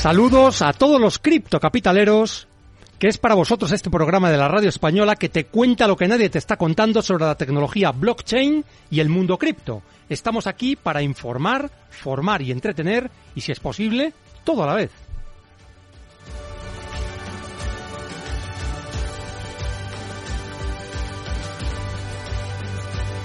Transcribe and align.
Saludos 0.00 0.62
a 0.62 0.72
todos 0.72 0.98
los 0.98 1.18
criptocapitaleros, 1.18 2.48
que 2.98 3.08
es 3.08 3.18
para 3.18 3.34
vosotros 3.34 3.70
este 3.70 3.90
programa 3.90 4.30
de 4.30 4.38
la 4.38 4.48
radio 4.48 4.70
española 4.70 5.14
que 5.14 5.28
te 5.28 5.44
cuenta 5.44 5.86
lo 5.86 5.98
que 5.98 6.08
nadie 6.08 6.30
te 6.30 6.38
está 6.38 6.56
contando 6.56 7.02
sobre 7.02 7.26
la 7.26 7.34
tecnología 7.34 7.92
blockchain 7.92 8.64
y 8.90 9.00
el 9.00 9.10
mundo 9.10 9.36
cripto. 9.36 9.82
Estamos 10.08 10.46
aquí 10.46 10.74
para 10.74 11.02
informar, 11.02 11.70
formar 11.90 12.40
y 12.40 12.50
entretener, 12.50 13.10
y 13.34 13.42
si 13.42 13.52
es 13.52 13.60
posible, 13.60 14.14
todo 14.42 14.62
a 14.62 14.68
la 14.68 14.74
vez. 14.74 14.90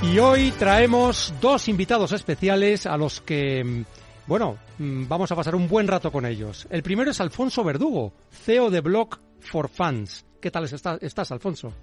Y 0.01 0.19
hoy 0.19 0.51
traemos 0.51 1.33
dos 1.39 1.69
invitados 1.69 2.11
especiales 2.11 2.85
a 2.85 2.97
los 2.97 3.21
que 3.21 3.85
bueno, 4.27 4.57
mm, 4.79 5.07
vamos 5.07 5.31
a 5.31 5.35
pasar 5.35 5.55
un 5.55 5.67
buen 5.67 5.87
rato 5.87 6.11
con 6.11 6.25
ellos. 6.25 6.67
El 6.69 6.81
primero 6.81 7.11
es 7.11 7.21
Alfonso 7.21 7.63
Verdugo, 7.63 8.13
CEO 8.31 8.71
de 8.71 8.81
Block 8.81 9.19
for 9.39 9.69
Fans. 9.69 10.25
¿Qué 10.41 10.49
tal 10.49 10.65
estás, 10.65 11.31
Alfonso? 11.31 11.73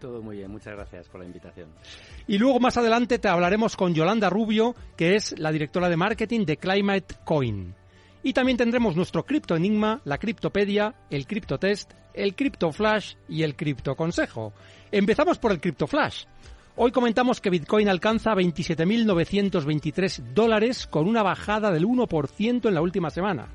Todo 0.00 0.22
muy 0.22 0.38
bien, 0.38 0.50
muchas 0.50 0.74
gracias 0.74 1.08
por 1.08 1.20
la 1.20 1.26
invitación. 1.26 1.68
Y 2.26 2.38
luego 2.38 2.58
más 2.58 2.78
adelante 2.78 3.18
te 3.18 3.28
hablaremos 3.28 3.76
con 3.76 3.94
Yolanda 3.94 4.30
Rubio, 4.30 4.74
que 4.96 5.14
es 5.14 5.38
la 5.38 5.52
directora 5.52 5.90
de 5.90 5.96
marketing 5.98 6.46
de 6.46 6.56
Climate 6.56 7.16
Coin. 7.24 7.74
Y 8.22 8.32
también 8.32 8.56
tendremos 8.56 8.96
nuestro 8.96 9.24
cripto 9.24 9.56
enigma, 9.56 10.00
la 10.04 10.18
criptopedia, 10.18 10.94
el 11.10 11.26
criptotest, 11.26 11.92
el 12.14 12.34
cripto 12.34 12.72
flash 12.72 13.14
y 13.28 13.42
el 13.42 13.56
cripto 13.56 13.94
consejo. 13.94 14.52
Empezamos 14.90 15.38
por 15.38 15.52
el 15.52 15.60
cripto 15.60 15.86
flash. 15.86 16.24
Hoy 16.82 16.92
comentamos 16.92 17.42
que 17.42 17.50
Bitcoin 17.50 17.90
alcanza 17.90 18.32
27.923 18.32 20.32
dólares 20.32 20.86
con 20.86 21.06
una 21.06 21.22
bajada 21.22 21.70
del 21.70 21.84
1% 21.84 22.68
en 22.68 22.74
la 22.74 22.80
última 22.80 23.10
semana. 23.10 23.48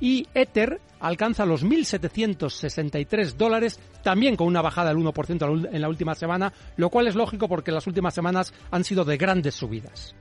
Y 0.00 0.26
Ether 0.32 0.80
alcanza 0.98 1.44
los 1.44 1.62
1.763 1.62 3.34
dólares, 3.34 3.78
también 4.02 4.34
con 4.34 4.46
una 4.46 4.62
bajada 4.62 4.94
del 4.94 4.96
1% 4.96 5.68
en 5.72 5.80
la 5.82 5.88
última 5.90 6.14
semana, 6.14 6.54
lo 6.78 6.88
cual 6.88 7.06
es 7.06 7.14
lógico 7.14 7.48
porque 7.48 7.70
las 7.70 7.86
últimas 7.86 8.14
semanas 8.14 8.54
han 8.70 8.82
sido 8.82 9.04
de 9.04 9.18
grandes 9.18 9.56
subidas. 9.56 10.16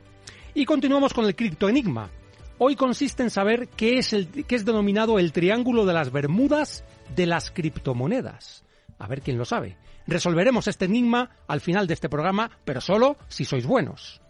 Y 0.54 0.66
continuamos 0.66 1.14
con 1.14 1.24
el 1.24 1.38
cripto 1.38 1.70
enigma. 1.70 2.10
Hoy 2.58 2.76
consiste 2.76 3.24
en 3.24 3.30
saber 3.30 3.70
qué 3.70 4.00
es, 4.00 4.12
el, 4.12 4.28
qué 4.28 4.56
es 4.56 4.66
denominado 4.66 5.18
el 5.18 5.32
triángulo 5.32 5.86
de 5.86 5.94
las 5.94 6.12
Bermudas 6.12 6.84
de 7.16 7.26
las 7.26 7.52
criptomonedas. 7.52 8.63
A 9.04 9.08
ver 9.08 9.22
quién 9.22 9.38
lo 9.38 9.44
sabe. 9.44 9.76
Resolveremos 10.08 10.70
este 10.70 10.86
enigma 10.86 11.30
al 11.46 11.60
final 11.60 11.88
de 11.88 11.94
este 11.94 12.08
programa, 12.08 12.50
pero 12.64 12.80
solo 12.80 13.18
si 13.28 13.44
sois 13.44 13.66
buenos. 13.66 14.23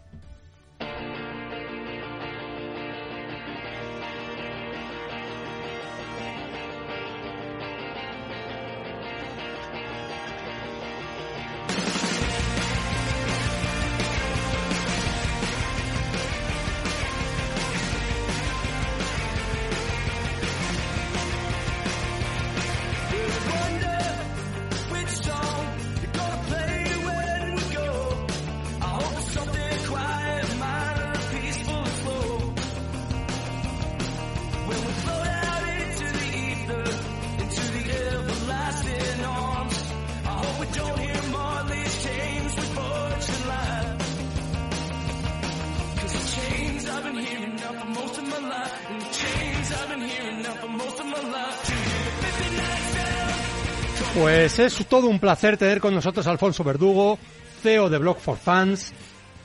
Pues 54.23 54.57
es 54.57 54.85
todo 54.87 55.07
un 55.07 55.19
placer 55.19 55.57
tener 55.57 55.81
con 55.81 55.93
nosotros 55.93 56.25
a 56.25 56.31
Alfonso 56.31 56.63
Verdugo, 56.63 57.19
CEO 57.61 57.89
de 57.89 57.97
Blog 57.97 58.19
for 58.19 58.37
Fans. 58.37 58.93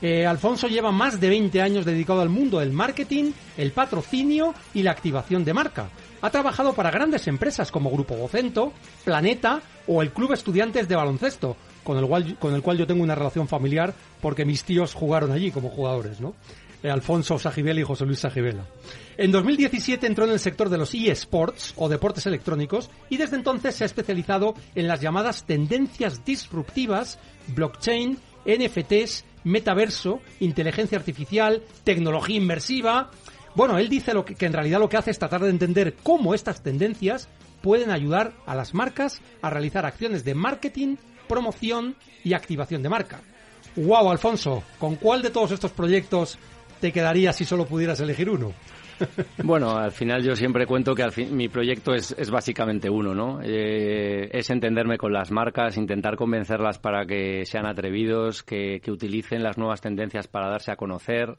Eh, 0.00 0.24
Alfonso 0.24 0.68
lleva 0.68 0.92
más 0.92 1.18
de 1.18 1.28
20 1.28 1.60
años 1.60 1.84
dedicado 1.84 2.20
al 2.20 2.28
mundo 2.28 2.60
del 2.60 2.70
marketing, 2.70 3.32
el 3.56 3.72
patrocinio 3.72 4.54
y 4.74 4.84
la 4.84 4.92
activación 4.92 5.44
de 5.44 5.52
marca. 5.52 5.90
Ha 6.22 6.30
trabajado 6.30 6.74
para 6.74 6.92
grandes 6.92 7.26
empresas 7.26 7.72
como 7.72 7.90
Grupo 7.90 8.14
Vocento, 8.14 8.72
Planeta 9.04 9.60
o 9.88 10.00
el 10.00 10.12
Club 10.12 10.32
Estudiantes 10.32 10.86
de 10.86 10.94
Baloncesto, 10.94 11.56
con 11.82 11.98
el 11.98 12.06
cual, 12.06 12.36
con 12.38 12.54
el 12.54 12.62
cual 12.62 12.78
yo 12.78 12.86
tengo 12.86 13.02
una 13.02 13.16
relación 13.16 13.48
familiar 13.48 13.92
porque 14.22 14.44
mis 14.44 14.62
tíos 14.62 14.94
jugaron 14.94 15.32
allí 15.32 15.50
como 15.50 15.70
jugadores, 15.70 16.20
¿no? 16.20 16.34
Eh, 16.82 16.90
Alfonso 16.90 17.38
Sajibela 17.38 17.80
y 17.80 17.84
José 17.84 18.06
Luis 18.06 18.20
Sajibela. 18.20 18.64
En 19.16 19.32
2017 19.32 20.06
entró 20.06 20.24
en 20.24 20.30
el 20.30 20.38
sector 20.38 20.68
de 20.68 20.78
los 20.78 20.94
eSports 20.94 21.74
o 21.76 21.88
deportes 21.88 22.26
electrónicos 22.26 22.88
y 23.10 23.16
desde 23.16 23.34
entonces 23.34 23.74
se 23.74 23.82
ha 23.82 23.86
especializado 23.86 24.54
en 24.76 24.86
las 24.86 25.00
llamadas 25.00 25.44
tendencias 25.44 26.24
disruptivas, 26.24 27.18
blockchain, 27.48 28.16
NFTs, 28.46 29.24
metaverso, 29.42 30.20
inteligencia 30.38 30.98
artificial, 30.98 31.62
tecnología 31.82 32.36
inmersiva. 32.36 33.10
Bueno, 33.56 33.76
él 33.78 33.88
dice 33.88 34.12
que, 34.24 34.36
que 34.36 34.46
en 34.46 34.52
realidad 34.52 34.78
lo 34.78 34.88
que 34.88 34.98
hace 34.98 35.10
es 35.10 35.18
tratar 35.18 35.42
de 35.42 35.50
entender 35.50 35.96
cómo 36.04 36.32
estas 36.32 36.62
tendencias 36.62 37.28
pueden 37.60 37.90
ayudar 37.90 38.34
a 38.46 38.54
las 38.54 38.72
marcas 38.72 39.20
a 39.42 39.50
realizar 39.50 39.84
acciones 39.84 40.24
de 40.24 40.36
marketing, 40.36 40.94
promoción 41.26 41.96
y 42.22 42.34
activación 42.34 42.84
de 42.84 42.88
marca. 42.88 43.20
¡Wow, 43.74 44.10
Alfonso! 44.10 44.62
¿Con 44.78 44.96
cuál 44.96 45.22
de 45.22 45.30
todos 45.30 45.50
estos 45.50 45.72
proyectos 45.72 46.38
te 46.80 46.92
quedaría 46.92 47.32
si 47.32 47.44
solo 47.44 47.66
pudieras 47.66 48.00
elegir 48.00 48.30
uno? 48.30 48.52
Bueno, 49.44 49.76
al 49.76 49.92
final 49.92 50.24
yo 50.24 50.34
siempre 50.34 50.66
cuento 50.66 50.94
que 50.94 51.04
al 51.04 51.12
fin, 51.12 51.36
mi 51.36 51.48
proyecto 51.48 51.94
es, 51.94 52.14
es 52.18 52.30
básicamente 52.30 52.90
uno, 52.90 53.14
¿no? 53.14 53.40
Eh, 53.42 54.28
es 54.32 54.50
entenderme 54.50 54.98
con 54.98 55.12
las 55.12 55.30
marcas, 55.30 55.76
intentar 55.76 56.16
convencerlas 56.16 56.78
para 56.78 57.06
que 57.06 57.44
sean 57.44 57.66
atrevidos, 57.66 58.42
que, 58.42 58.80
que 58.82 58.90
utilicen 58.90 59.42
las 59.42 59.56
nuevas 59.56 59.80
tendencias 59.80 60.26
para 60.26 60.48
darse 60.48 60.72
a 60.72 60.76
conocer, 60.76 61.38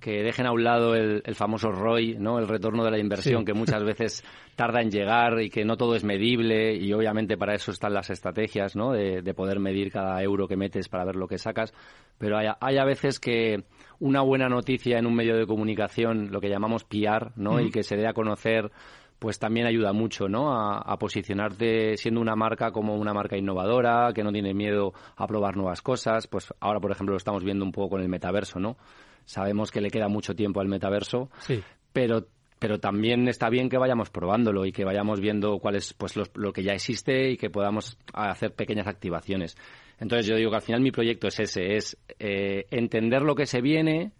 que 0.00 0.22
dejen 0.22 0.46
a 0.46 0.52
un 0.52 0.64
lado 0.64 0.94
el, 0.94 1.22
famoso 1.34 1.70
ROI, 1.70 2.16
¿no? 2.18 2.38
el 2.38 2.48
retorno 2.48 2.84
de 2.84 2.90
la 2.90 2.98
inversión, 2.98 3.44
que 3.44 3.52
muchas 3.52 3.84
veces 3.84 4.24
tarda 4.56 4.80
en 4.80 4.90
llegar 4.90 5.40
y 5.40 5.50
que 5.50 5.64
no 5.64 5.76
todo 5.76 5.94
es 5.94 6.04
medible 6.04 6.74
y 6.74 6.92
obviamente 6.92 7.36
para 7.36 7.54
eso 7.54 7.70
están 7.70 7.94
las 7.94 8.10
estrategias 8.10 8.74
¿no? 8.74 8.92
de, 8.92 9.22
de 9.22 9.34
poder 9.34 9.60
medir 9.60 9.92
cada 9.92 10.22
euro 10.22 10.48
que 10.48 10.56
metes 10.56 10.88
para 10.88 11.04
ver 11.04 11.16
lo 11.16 11.28
que 11.28 11.38
sacas. 11.38 11.72
Pero 12.18 12.38
hay, 12.38 12.48
hay 12.60 12.78
a 12.78 12.84
veces 12.84 13.20
que 13.20 13.64
una 14.02 14.20
buena 14.20 14.48
noticia 14.48 14.98
en 14.98 15.06
un 15.06 15.14
medio 15.14 15.36
de 15.36 15.46
comunicación, 15.46 16.32
lo 16.32 16.40
que 16.40 16.48
llamamos 16.48 16.82
PR, 16.82 17.30
¿no? 17.36 17.60
Y 17.60 17.70
que 17.70 17.84
se 17.84 17.96
dé 17.96 18.08
a 18.08 18.12
conocer 18.12 18.72
pues 19.20 19.38
también 19.38 19.66
ayuda 19.66 19.92
mucho, 19.92 20.28
¿no? 20.28 20.52
A, 20.52 20.98
posicionarte 20.98 21.96
siendo 21.96 22.20
una 22.20 22.34
marca 22.34 22.72
como 22.72 22.96
una 22.96 23.14
marca 23.14 23.36
innovadora, 23.36 24.10
que 24.12 24.24
no 24.24 24.32
tiene 24.32 24.52
miedo 24.52 24.92
a 25.16 25.28
probar 25.28 25.56
nuevas 25.56 25.80
cosas. 25.80 26.26
Pues 26.26 26.52
ahora, 26.58 26.80
por 26.80 26.90
ejemplo, 26.90 27.12
lo 27.12 27.18
estamos 27.18 27.44
viendo 27.44 27.64
un 27.64 27.70
poco 27.70 27.90
con 27.90 28.00
el 28.02 28.08
metaverso, 28.08 28.58
¿no? 28.58 28.76
Sabemos 29.24 29.70
que 29.70 29.80
le 29.80 29.90
queda 29.90 30.08
mucho 30.08 30.34
tiempo 30.34 30.60
al 30.60 30.66
metaverso, 30.66 31.30
sí. 31.38 31.62
pero 31.92 32.26
pero 32.58 32.80
también 32.80 33.28
está 33.28 33.48
bien 33.50 33.68
que 33.68 33.78
vayamos 33.78 34.10
probándolo 34.10 34.66
y 34.66 34.72
que 34.72 34.84
vayamos 34.84 35.20
viendo 35.20 35.58
cuál 35.60 35.76
es 35.76 35.94
pues 35.94 36.16
lo 36.16 36.52
que 36.52 36.64
ya 36.64 36.72
existe 36.72 37.30
y 37.30 37.36
que 37.36 37.50
podamos 37.50 37.98
hacer 38.12 38.52
pequeñas 38.52 38.88
activaciones. 38.88 39.56
Entonces 40.02 40.26
yo 40.26 40.34
digo 40.34 40.50
que 40.50 40.56
al 40.56 40.62
final 40.62 40.80
mi 40.80 40.90
proyecto 40.90 41.28
es 41.28 41.38
ese, 41.38 41.76
es 41.76 41.96
eh, 42.18 42.66
entender 42.72 43.22
lo 43.22 43.36
que 43.36 43.46
se 43.46 43.60
viene, 43.60 44.10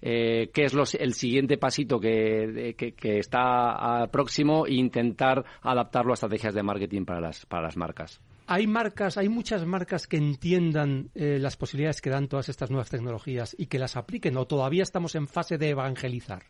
eh, 0.00 0.50
qué 0.54 0.66
es 0.66 0.74
el 0.94 1.14
siguiente 1.14 1.58
pasito 1.58 1.98
que, 1.98 2.76
está 3.02 4.08
próximo 4.12 4.68
e 4.68 4.74
intentar 4.74 5.44
adaptarlo 5.62 6.12
a 6.12 6.14
estrategias 6.14 6.54
de 6.54 6.62
marketing 6.62 7.04
para 7.04 7.20
las, 7.20 7.44
para 7.44 7.64
las 7.64 7.76
marcas. 7.76 8.20
¿Hay 8.46 8.68
marcas, 8.68 9.18
hay 9.18 9.28
muchas 9.28 9.66
marcas 9.66 10.06
que 10.06 10.16
entiendan 10.16 11.10
eh, 11.16 11.38
las 11.40 11.56
posibilidades 11.56 12.00
que 12.00 12.10
dan 12.10 12.28
todas 12.28 12.48
estas 12.48 12.70
nuevas 12.70 12.88
tecnologías 12.88 13.56
y 13.58 13.66
que 13.66 13.80
las 13.80 13.96
apliquen 13.96 14.36
o 14.36 14.46
todavía 14.46 14.84
estamos 14.84 15.16
en 15.16 15.26
fase 15.26 15.58
de 15.58 15.70
evangelizar? 15.70 16.44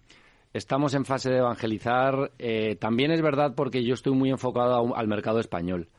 Estamos 0.57 0.95
en 0.95 1.05
fase 1.05 1.29
de 1.29 1.37
evangelizar. 1.37 2.33
Eh, 2.39 2.77
también 2.77 3.11
es 3.11 3.21
verdad 3.21 3.53
porque 3.55 3.85
yo 3.85 3.93
estoy 3.93 4.15
muy 4.15 4.31
enfocado 4.31 4.97
al 4.97 5.07
mercado 5.07 5.39
español. 5.39 5.91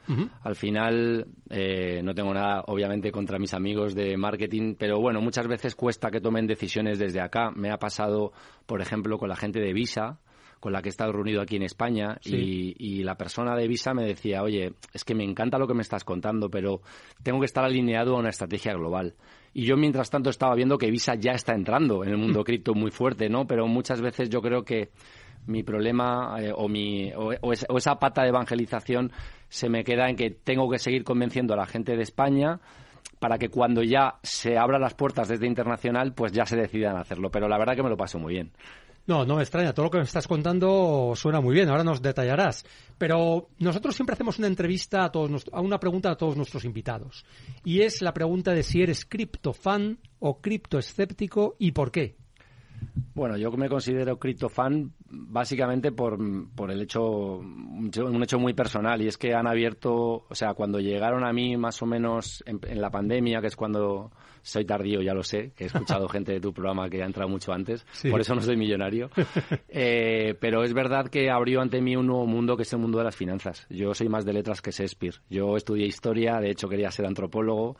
Al 0.41 0.55
final, 0.55 1.27
eh, 1.51 2.01
no 2.03 2.15
tengo 2.15 2.33
nada, 2.33 2.63
obviamente, 2.65 3.11
contra 3.11 3.37
mis 3.37 3.53
amigos 3.53 3.93
de 3.93 4.17
marketing, 4.17 4.73
pero 4.75 4.99
bueno, 4.99 5.21
muchas 5.21 5.47
veces 5.47 5.75
cuesta 5.75 6.09
que 6.09 6.21
tomen 6.21 6.47
decisiones 6.47 6.97
desde 6.97 7.21
acá. 7.21 7.51
Me 7.51 7.69
ha 7.69 7.77
pasado, 7.77 8.31
por 8.65 8.81
ejemplo, 8.81 9.19
con 9.19 9.29
la 9.29 9.35
gente 9.35 9.59
de 9.59 9.73
Visa, 9.73 10.17
con 10.59 10.73
la 10.73 10.81
que 10.81 10.89
he 10.89 10.91
estado 10.91 11.11
reunido 11.11 11.41
aquí 11.41 11.55
en 11.55 11.63
España 11.63 12.17
y, 12.23 13.03
la 13.03 13.15
persona 13.15 13.55
de 13.55 13.67
Visa 13.67 13.93
me 13.93 14.03
decía, 14.03 14.43
oye, 14.43 14.73
es 14.93 15.05
que 15.05 15.15
me 15.15 15.23
encanta 15.23 15.57
lo 15.57 15.67
que 15.67 15.73
me 15.73 15.81
estás 15.81 16.03
contando, 16.03 16.49
pero 16.49 16.81
tengo 17.23 17.39
que 17.39 17.45
estar 17.45 17.63
alineado 17.63 18.15
a 18.15 18.19
una 18.19 18.29
estrategia 18.29 18.73
global. 18.73 19.13
Y 19.53 19.65
yo, 19.65 19.77
mientras 19.77 20.09
tanto, 20.09 20.29
estaba 20.29 20.55
viendo 20.55 20.77
que 20.77 20.91
Visa 20.91 21.15
ya 21.15 21.31
está 21.31 21.53
entrando 21.53 22.03
en 22.03 22.09
el 22.09 22.17
mundo 22.17 22.43
cripto 22.45 22.73
muy 22.73 22.91
fuerte, 22.91 23.29
¿no? 23.29 23.45
Pero 23.47 23.67
muchas 23.67 24.01
veces 24.01 24.29
yo 24.29 24.41
creo 24.41 24.63
que 24.63 24.89
mi 25.45 25.63
problema 25.63 26.35
eh, 26.39 26.51
o, 26.53 26.67
mi, 26.67 27.11
o, 27.15 27.31
esa 27.53 27.95
pata 27.95 28.23
de 28.23 28.29
evangelización 28.29 29.11
se 29.47 29.69
me 29.69 29.83
queda 29.83 30.09
en 30.09 30.15
que 30.15 30.29
tengo 30.31 30.69
que 30.69 30.79
seguir 30.79 31.03
convenciendo 31.03 31.53
a 31.53 31.57
la 31.57 31.65
gente 31.65 31.95
de 31.95 32.03
España 32.03 32.59
para 33.19 33.37
que 33.37 33.49
cuando 33.49 33.81
ya 33.81 34.15
se 34.21 34.57
abran 34.57 34.81
las 34.81 34.93
puertas 34.93 35.27
desde 35.27 35.47
internacional, 35.47 36.13
pues 36.13 36.31
ya 36.31 36.45
se 36.45 36.57
decidan 36.57 36.97
hacerlo. 36.97 37.31
Pero 37.31 37.47
la 37.47 37.57
verdad 37.57 37.75
que 37.75 37.83
me 37.83 37.89
lo 37.89 37.97
paso 37.97 38.19
muy 38.19 38.33
bien. 38.33 38.51
No, 39.07 39.25
no 39.25 39.37
me 39.37 39.41
extraña. 39.41 39.73
Todo 39.73 39.85
lo 39.85 39.91
que 39.91 39.97
me 39.99 40.03
estás 40.03 40.27
contando 40.27 41.13
suena 41.15 41.39
muy 41.39 41.55
bien. 41.55 41.69
Ahora 41.69 41.83
nos 41.83 42.01
detallarás. 42.01 42.65
Pero 42.97 43.49
nosotros 43.57 43.95
siempre 43.95 44.13
hacemos 44.13 44.37
una 44.37 44.47
entrevista 44.47 45.05
a 45.05 45.11
todos, 45.11 45.45
a 45.51 45.61
una 45.61 45.79
pregunta 45.79 46.11
a 46.11 46.17
todos 46.17 46.35
nuestros 46.35 46.65
invitados. 46.65 47.25
Y 47.63 47.81
es 47.81 48.01
la 48.01 48.13
pregunta 48.13 48.51
de 48.51 48.63
si 48.63 48.81
eres 48.81 49.05
criptofan 49.05 49.99
o 50.19 50.41
criptoescéptico 50.41 51.55
y 51.57 51.71
por 51.71 51.91
qué. 51.91 52.17
Bueno, 53.17 53.35
yo 53.35 53.51
me 53.51 53.67
considero 53.67 54.19
criptofan 54.19 54.91
básicamente 55.09 55.91
por, 55.91 56.19
por 56.53 56.69
el 56.69 56.81
hecho, 56.81 57.37
un 57.39 58.21
hecho 58.23 58.37
muy 58.37 58.53
personal, 58.53 59.01
y 59.01 59.07
es 59.07 59.17
que 59.17 59.33
han 59.33 59.47
abierto, 59.47 60.25
o 60.29 60.35
sea, 60.35 60.53
cuando 60.53 60.79
llegaron 60.79 61.25
a 61.25 61.33
mí 61.33 61.57
más 61.57 61.81
o 61.81 61.87
menos 61.87 62.43
en, 62.45 62.79
la 62.79 62.91
pandemia, 62.91 63.41
que 63.41 63.47
es 63.47 63.55
cuando 63.55 64.11
soy 64.43 64.65
tardío, 64.65 65.01
ya 65.01 65.15
lo 65.15 65.23
sé, 65.23 65.51
que 65.55 65.63
he 65.63 65.67
escuchado 65.67 66.07
gente 66.09 66.33
de 66.33 66.39
tu 66.39 66.53
programa 66.53 66.89
que 66.89 67.01
ha 67.01 67.07
entrado 67.07 67.27
mucho 67.27 67.53
antes, 67.53 67.85
por 68.09 68.21
eso 68.21 68.35
no 68.35 68.41
soy 68.41 68.55
millonario, 68.55 69.09
eh, 69.67 70.35
pero 70.39 70.63
es 70.63 70.73
verdad 70.73 71.07
que 71.07 71.31
abrió 71.31 71.61
ante 71.61 71.81
mí 71.81 71.95
un 71.95 72.05
nuevo 72.05 72.27
mundo 72.27 72.55
que 72.55 72.63
es 72.63 72.73
el 72.73 72.79
mundo 72.79 72.99
de 72.99 73.05
las 73.05 73.15
finanzas. 73.15 73.65
Yo 73.69 73.95
soy 73.95 74.09
más 74.09 74.25
de 74.25 74.33
letras 74.33 74.61
que 74.61 74.69
Shakespeare. 74.69 75.15
Yo 75.27 75.57
estudié 75.57 75.87
historia, 75.87 76.39
de 76.39 76.51
hecho 76.51 76.69
quería 76.69 76.91
ser 76.91 77.07
antropólogo, 77.07 77.77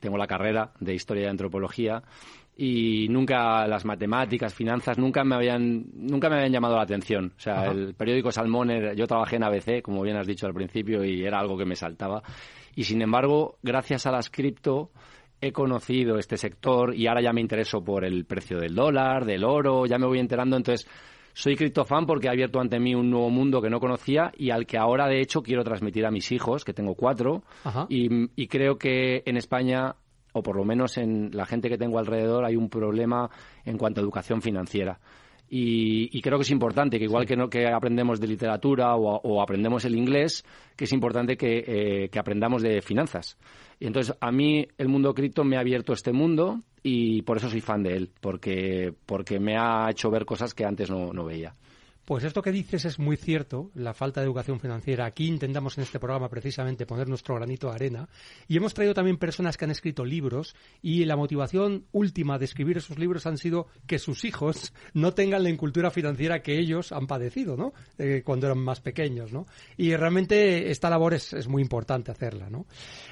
tengo 0.00 0.18
la 0.18 0.26
carrera 0.26 0.72
de 0.80 0.94
historia 0.94 1.24
y 1.24 1.28
antropología, 1.28 2.02
y 2.56 3.08
nunca 3.08 3.66
las 3.66 3.84
matemáticas, 3.84 4.54
finanzas, 4.54 4.98
nunca 4.98 5.24
me 5.24 5.34
habían, 5.34 5.86
nunca 5.94 6.28
me 6.28 6.36
habían 6.36 6.52
llamado 6.52 6.76
la 6.76 6.82
atención. 6.82 7.32
O 7.36 7.40
sea, 7.40 7.66
el 7.66 7.94
periódico 7.94 8.30
Salmón, 8.30 8.70
yo 8.94 9.06
trabajé 9.06 9.36
en 9.36 9.44
ABC, 9.44 9.82
como 9.82 10.02
bien 10.02 10.16
has 10.16 10.26
dicho 10.26 10.46
al 10.46 10.52
principio, 10.52 11.02
y 11.02 11.24
era 11.24 11.38
algo 11.38 11.56
que 11.56 11.64
me 11.64 11.74
saltaba. 11.74 12.22
Y 12.74 12.84
sin 12.84 13.00
embargo, 13.02 13.56
gracias 13.62 14.06
a 14.06 14.12
las 14.12 14.28
cripto, 14.28 14.90
he 15.40 15.52
conocido 15.52 16.18
este 16.18 16.36
sector 16.36 16.94
y 16.94 17.06
ahora 17.06 17.22
ya 17.22 17.32
me 17.32 17.40
intereso 17.40 17.82
por 17.82 18.04
el 18.04 18.26
precio 18.26 18.58
del 18.58 18.74
dólar, 18.74 19.24
del 19.24 19.44
oro, 19.44 19.86
ya 19.86 19.98
me 19.98 20.06
voy 20.06 20.18
enterando. 20.18 20.56
Entonces, 20.56 20.86
soy 21.32 21.56
criptofan 21.56 22.04
porque 22.04 22.28
ha 22.28 22.32
abierto 22.32 22.60
ante 22.60 22.78
mí 22.78 22.94
un 22.94 23.10
nuevo 23.10 23.30
mundo 23.30 23.62
que 23.62 23.70
no 23.70 23.80
conocía 23.80 24.32
y 24.36 24.50
al 24.50 24.66
que 24.66 24.76
ahora, 24.76 25.06
de 25.06 25.20
hecho, 25.20 25.42
quiero 25.42 25.64
transmitir 25.64 26.04
a 26.04 26.10
mis 26.10 26.30
hijos, 26.30 26.64
que 26.64 26.74
tengo 26.74 26.94
cuatro. 26.94 27.42
y 27.88 28.46
creo 28.48 28.76
que 28.76 29.22
en 29.24 29.38
España 29.38 29.96
o 30.32 30.42
por 30.42 30.56
lo 30.56 30.64
menos 30.64 30.98
en 30.98 31.30
la 31.32 31.46
gente 31.46 31.68
que 31.68 31.78
tengo 31.78 31.98
alrededor, 31.98 32.44
hay 32.44 32.56
un 32.56 32.68
problema 32.68 33.30
en 33.64 33.78
cuanto 33.78 34.00
a 34.00 34.04
educación 34.04 34.42
financiera. 34.42 34.98
Y, 35.52 36.20
creo 36.22 36.38
que 36.38 36.42
es 36.42 36.50
importante 36.52 36.96
que 36.96 37.06
igual 37.06 37.26
que, 37.26 37.34
no, 37.34 37.50
que 37.50 37.66
aprendemos 37.66 38.20
de 38.20 38.28
literatura 38.28 38.94
o, 38.94 39.42
aprendemos 39.42 39.84
el 39.84 39.96
inglés, 39.96 40.44
que 40.76 40.84
es 40.84 40.92
importante 40.92 41.36
eh, 41.40 42.08
que, 42.08 42.18
aprendamos 42.20 42.62
de 42.62 42.80
finanzas. 42.82 43.36
Y 43.80 43.86
entonces 43.86 44.16
a 44.20 44.30
mí 44.30 44.64
el 44.78 44.88
mundo 44.88 45.12
cripto 45.12 45.42
me 45.42 45.56
ha 45.56 45.60
abierto 45.60 45.92
este 45.92 46.12
mundo 46.12 46.60
y 46.84 47.22
por 47.22 47.38
eso 47.38 47.50
soy 47.50 47.60
fan 47.60 47.82
de 47.82 47.96
él, 47.96 48.10
porque, 48.20 48.94
porque 49.06 49.40
me 49.40 49.56
ha 49.56 49.90
hecho 49.90 50.08
ver 50.08 50.24
cosas 50.24 50.54
que 50.54 50.64
antes 50.64 50.88
no 50.88 51.24
veía. 51.24 51.56
Pues 52.04 52.24
esto 52.24 52.42
que 52.42 52.50
dices 52.50 52.84
es 52.84 52.98
muy 52.98 53.16
cierto, 53.16 53.70
la 53.74 53.94
falta 53.94 54.20
de 54.20 54.26
educación 54.26 54.58
financiera. 54.58 55.06
Aquí 55.06 55.28
intentamos 55.28 55.78
en 55.78 55.84
este 55.84 56.00
programa 56.00 56.28
precisamente 56.28 56.86
poner 56.86 57.08
nuestro 57.08 57.36
granito 57.36 57.68
de 57.68 57.74
arena 57.74 58.08
y 58.48 58.56
hemos 58.56 58.74
traído 58.74 58.94
también 58.94 59.16
personas 59.16 59.56
que 59.56 59.64
han 59.64 59.70
escrito 59.70 60.04
libros 60.04 60.56
y 60.82 61.04
la 61.04 61.14
motivación 61.14 61.86
última 61.92 62.38
de 62.38 62.46
escribir 62.46 62.78
esos 62.78 62.98
libros 62.98 63.26
han 63.26 63.38
sido 63.38 63.68
que 63.86 64.00
sus 64.00 64.24
hijos 64.24 64.72
no 64.92 65.14
tengan 65.14 65.44
la 65.44 65.50
incultura 65.50 65.90
financiera 65.90 66.42
que 66.42 66.58
ellos 66.58 66.90
han 66.90 67.06
padecido, 67.06 67.56
¿no? 67.56 67.72
Eh, 67.98 68.22
cuando 68.24 68.46
eran 68.46 68.58
más 68.58 68.80
pequeños, 68.80 69.32
¿no? 69.32 69.46
Y 69.76 69.94
realmente 69.94 70.70
esta 70.70 70.90
labor 70.90 71.14
es, 71.14 71.46
muy 71.46 71.62
importante 71.62 72.10
hacerla, 72.10 72.50
¿no? 72.50 72.66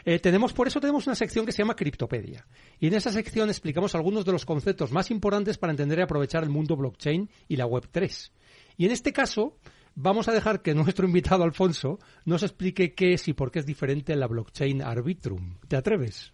Eh, 0.05 0.19
tenemos, 0.19 0.53
por 0.53 0.67
eso 0.67 0.81
tenemos 0.81 1.07
una 1.07 1.15
sección 1.15 1.47
que 1.47 1.53
se 1.53 1.59
llama 1.59 1.77
Criptopedia. 1.77 2.47
Y 2.81 2.89
en 2.89 2.95
esa 2.95 3.13
sección 3.13 3.49
explicamos 3.49 3.95
algunos 3.95 4.25
de 4.25 4.33
los 4.33 4.45
conceptos 4.45 4.91
más 4.91 5.11
importantes 5.11 5.57
para 5.57 5.73
entender 5.73 6.01
y 6.01 6.03
aprovechar 6.03 6.43
el 6.43 6.51
mundo 6.51 6.77
blockchain 6.77 7.29
y 7.47 7.57
la 7.57 7.67
web 7.67 7.89
3. 7.91 8.33
Y 8.79 8.87
en 8.87 8.93
este 8.93 9.13
caso, 9.13 9.59
vamos 9.95 10.29
a 10.29 10.33
dejar 10.33 10.63
que 10.63 10.75
nuestro 10.75 11.07
invitado 11.07 11.45
Alfonso 11.45 11.99
nos 12.25 12.43
explique 12.43 12.95
qué 12.95 13.13
es 13.13 13.29
y 13.29 13.35
por 13.35 13.51
qué 13.51 13.59
es 13.59 13.67
diferente 13.67 14.17
la 14.17 14.29
blockchain 14.29 14.81
Arbitrum. 14.81 15.57
¿Te 15.67 15.77
atreves? 15.77 16.33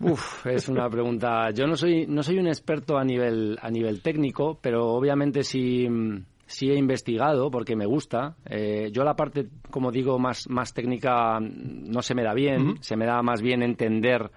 Uf, 0.00 0.46
es 0.46 0.68
una 0.68 0.88
pregunta. 0.88 1.50
Yo 1.50 1.66
no 1.66 1.76
soy, 1.76 2.06
no 2.06 2.22
soy 2.22 2.38
un 2.38 2.46
experto 2.46 2.96
a 2.96 3.04
nivel, 3.04 3.58
a 3.60 3.70
nivel 3.70 4.02
técnico, 4.02 4.58
pero 4.60 4.88
obviamente 4.88 5.42
sí, 5.42 5.86
sí 6.46 6.70
he 6.70 6.76
investigado 6.76 7.50
porque 7.50 7.76
me 7.76 7.86
gusta. 7.86 8.36
Eh, 8.44 8.90
yo 8.92 9.04
la 9.04 9.14
parte, 9.14 9.48
como 9.70 9.90
digo, 9.90 10.18
más, 10.18 10.48
más 10.48 10.72
técnica 10.72 11.38
no 11.40 12.02
se 12.02 12.14
me 12.14 12.24
da 12.24 12.34
bien, 12.34 12.82
se 12.82 12.96
me 12.96 13.06
da 13.06 13.22
más 13.22 13.42
bien 13.42 13.62
entender 13.62 14.30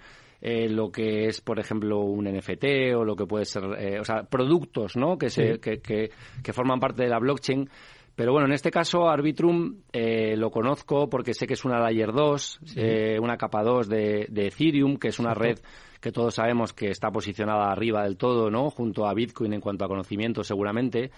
eh, 0.48 0.70
lo 0.70 0.92
que 0.92 1.26
es, 1.26 1.42
por 1.42 1.58
ejemplo, 1.58 2.02
un 2.02 2.26
NFT 2.26 2.94
o 2.96 3.04
lo 3.04 3.16
que 3.16 3.26
puede 3.26 3.46
ser, 3.46 3.64
eh, 3.80 4.00
o 4.00 4.04
sea, 4.04 4.26
productos, 4.30 4.96
¿no? 4.96 5.18
Que, 5.18 5.32
se, 5.32 5.60
que, 5.60 5.80
que, 5.80 6.12
que, 6.44 6.54
forman 6.54 6.80
parte 6.80 7.02
de 7.02 7.10
la 7.10 7.18
blockchain. 7.18 7.68
Pero 8.16 8.32
bueno, 8.32 8.46
en 8.46 8.54
este 8.54 8.70
caso 8.70 9.10
Arbitrum 9.10 9.78
eh, 9.92 10.38
lo 10.38 10.52
conozco 10.52 11.10
porque 11.10 11.34
sé 11.34 11.48
que 11.48 11.56
es 11.56 11.66
una 11.66 11.80
Layer 11.80 12.12
2, 12.14 12.60
una 13.22 13.38
capa 13.38 13.64
2 13.64 13.90
de, 13.90 14.28
de, 14.30 14.46
Ethereum, 14.46 14.98
que 14.98 15.08
es 15.08 15.18
una 15.18 15.34
red 15.34 15.58
que 16.00 16.12
todos 16.12 16.36
sabemos 16.36 16.74
que 16.74 16.90
está 16.92 17.10
posicionada 17.10 17.72
arriba 17.72 18.04
del 18.04 18.16
todo, 18.16 18.52
¿no? 18.52 18.70
Junto 18.70 19.08
a 19.08 19.16
Bitcoin 19.16 19.54
en 19.54 19.62
cuanto 19.62 19.84
a 19.84 19.88
conocimiento, 19.88 20.44
seguramente. 20.44 21.10